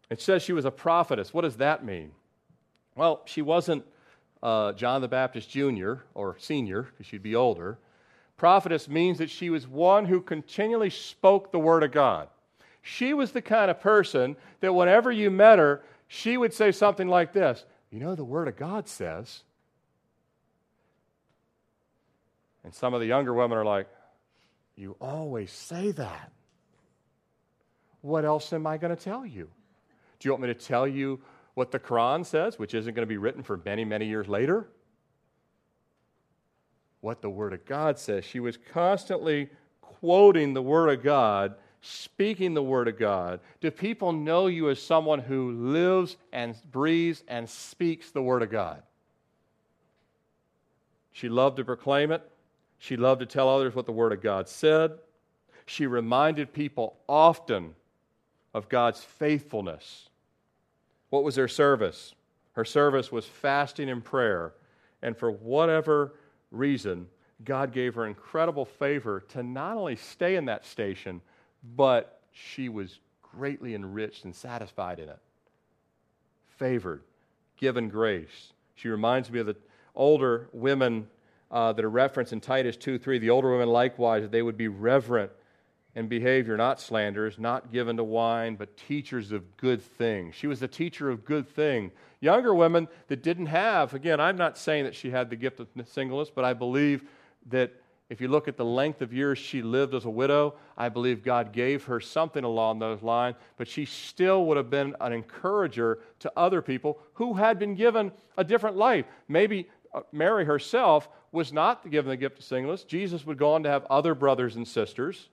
[0.10, 1.34] It says she was a prophetess.
[1.34, 2.12] What does that mean?
[2.96, 3.86] Well, she wasn't
[4.44, 5.94] uh, John the Baptist Jr.
[6.14, 7.78] or senior, because she'd be older.
[8.38, 12.28] Prophetess means that she was one who continually spoke the Word of God.
[12.82, 17.08] She was the kind of person that whenever you met her, she would say something
[17.08, 19.44] like this You know, the Word of God says.
[22.64, 23.88] And some of the younger women are like,
[24.76, 26.32] You always say that.
[28.02, 29.50] What else am I going to tell you?
[30.20, 31.22] Do you want me to tell you
[31.54, 34.68] what the Quran says, which isn't going to be written for many, many years later?
[37.02, 38.26] What the Word of God says.
[38.26, 39.50] She was constantly
[39.82, 43.40] quoting the Word of God, speaking the Word of God.
[43.60, 48.52] Do people know you as someone who lives and breathes and speaks the Word of
[48.52, 48.84] God?
[51.12, 52.28] She loved to proclaim it.
[52.78, 54.94] She loved to tell others what the Word of God said.
[55.66, 57.76] She reminded people often
[58.54, 60.10] of God's faithfulness.
[61.10, 62.14] What was her service?
[62.54, 64.54] Her service was fasting and prayer.
[65.02, 66.14] And for whatever
[66.52, 67.08] reason,
[67.44, 71.22] God gave her incredible favor to not only stay in that station,
[71.64, 75.20] but she was greatly enriched and satisfied in it.
[76.58, 77.02] Favored,
[77.58, 78.54] given grace.
[78.76, 79.56] She reminds me of the
[79.96, 81.08] older women
[81.50, 84.68] uh, that are referenced in Titus 2 3, the older women likewise, they would be
[84.68, 85.32] reverent
[85.96, 90.36] and behavior, not slanderers, not given to wine, but teachers of good things.
[90.36, 91.92] She was a teacher of good thing.
[92.22, 95.68] Younger women that didn't have, again, I'm not saying that she had the gift of
[95.86, 97.04] singleness, but I believe
[97.48, 97.74] that
[98.12, 101.24] if you look at the length of years she lived as a widow, I believe
[101.24, 106.00] God gave her something along those lines, but she still would have been an encourager
[106.20, 109.06] to other people who had been given a different life.
[109.30, 112.84] Maybe uh, Mary herself was not given the gift of singleness.
[112.84, 115.30] Jesus would go on to have other brothers and sisters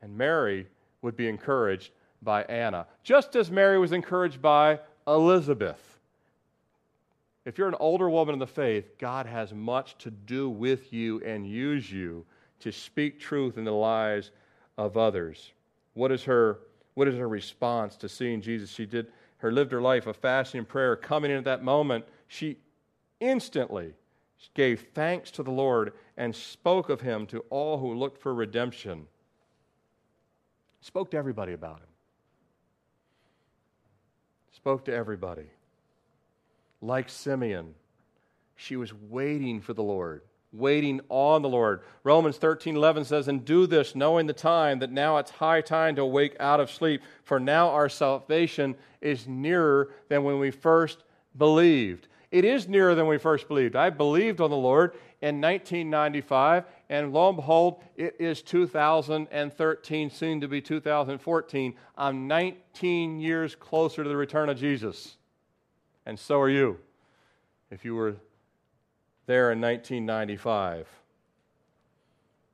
[0.00, 0.68] and Mary
[1.02, 1.90] would be encouraged
[2.22, 4.78] by Anna, just as Mary was encouraged by
[5.08, 5.95] Elizabeth.
[7.46, 11.22] If you're an older woman in the faith, God has much to do with you
[11.24, 12.26] and use you
[12.58, 14.32] to speak truth in the lives
[14.76, 15.52] of others.
[15.94, 16.58] What is her
[16.94, 18.70] what is her response to seeing Jesus?
[18.70, 19.06] She did
[19.38, 20.96] her lived her life of fasting and prayer.
[20.96, 22.56] Coming in at that moment, she
[23.20, 23.94] instantly
[24.54, 29.06] gave thanks to the Lord and spoke of him to all who looked for redemption.
[30.80, 31.88] Spoke to everybody about him.
[34.52, 35.46] Spoke to everybody.
[36.86, 37.74] Like Simeon,
[38.54, 40.22] she was waiting for the Lord,
[40.52, 41.80] waiting on the Lord.
[42.04, 45.96] Romans 13 11 says, And do this, knowing the time, that now it's high time
[45.96, 51.02] to awake out of sleep, for now our salvation is nearer than when we first
[51.36, 52.06] believed.
[52.30, 53.74] It is nearer than we first believed.
[53.74, 60.40] I believed on the Lord in 1995, and lo and behold, it is 2013, soon
[60.40, 61.74] to be 2014.
[61.98, 65.16] I'm 19 years closer to the return of Jesus.
[66.06, 66.78] And so are you,
[67.70, 68.16] if you were
[69.26, 70.88] there in 1995.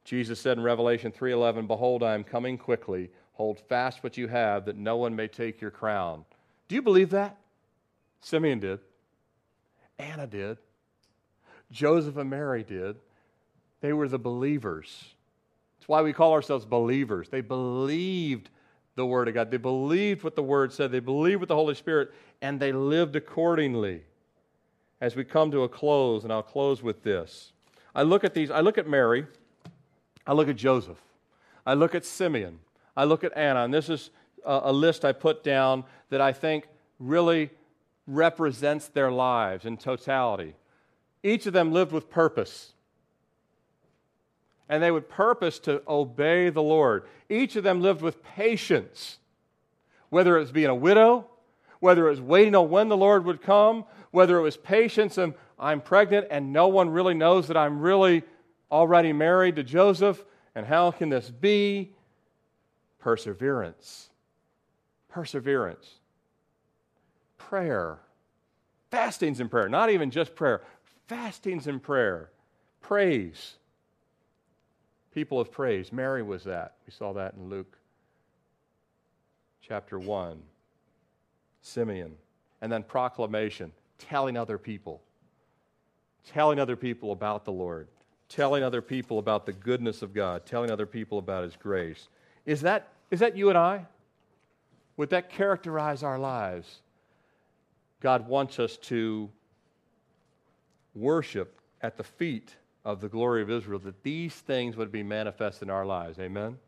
[0.04, 3.10] Jesus said in Revelation 3:11, "Behold, I am coming quickly.
[3.34, 6.24] Hold fast what you have, that no one may take your crown."
[6.66, 7.38] Do you believe that?
[8.20, 8.80] Simeon did.
[9.98, 10.58] Anna did.
[11.70, 12.98] Joseph and Mary did.
[13.80, 15.14] They were the believers.
[15.76, 17.28] That's why we call ourselves believers.
[17.28, 18.50] They believed
[18.94, 21.74] the Word of God, they believed what the Word said, they believed with the Holy
[21.74, 24.02] Spirit, and they lived accordingly.
[25.00, 27.52] As we come to a close, and I'll close with this.
[27.94, 29.26] I look at these, I look at Mary,
[30.26, 31.00] I look at Joseph,
[31.66, 32.60] I look at Simeon,
[32.96, 34.10] I look at Anna, and this is
[34.44, 36.68] a, a list I put down that I think
[36.98, 37.50] really
[38.06, 40.54] represents their lives in totality.
[41.22, 42.72] Each of them lived with purpose.
[44.68, 47.04] And they would purpose to obey the Lord.
[47.28, 49.18] Each of them lived with patience,
[50.08, 51.26] whether it was being a widow,
[51.80, 55.34] whether it was waiting on when the Lord would come, whether it was patience and
[55.58, 58.22] I'm pregnant and no one really knows that I'm really
[58.70, 61.92] already married to Joseph, and how can this be?
[62.98, 64.08] Perseverance.
[65.08, 65.98] Perseverance.
[67.36, 67.98] Prayer.
[68.90, 70.62] Fastings and prayer, not even just prayer,
[71.06, 72.30] fastings and prayer,
[72.80, 73.54] praise.
[75.12, 75.92] People of praise.
[75.92, 76.74] Mary was that.
[76.86, 77.76] We saw that in Luke
[79.60, 80.42] chapter 1.
[81.60, 82.14] Simeon.
[82.60, 85.02] And then proclamation, telling other people.
[86.32, 87.88] Telling other people about the Lord.
[88.28, 90.46] Telling other people about the goodness of God.
[90.46, 92.08] Telling other people about His grace.
[92.46, 93.86] Is that, is that you and I?
[94.96, 96.80] Would that characterize our lives?
[98.00, 99.30] God wants us to
[100.94, 105.62] worship at the feet of the glory of Israel, that these things would be manifest
[105.62, 106.18] in our lives.
[106.18, 106.58] Amen?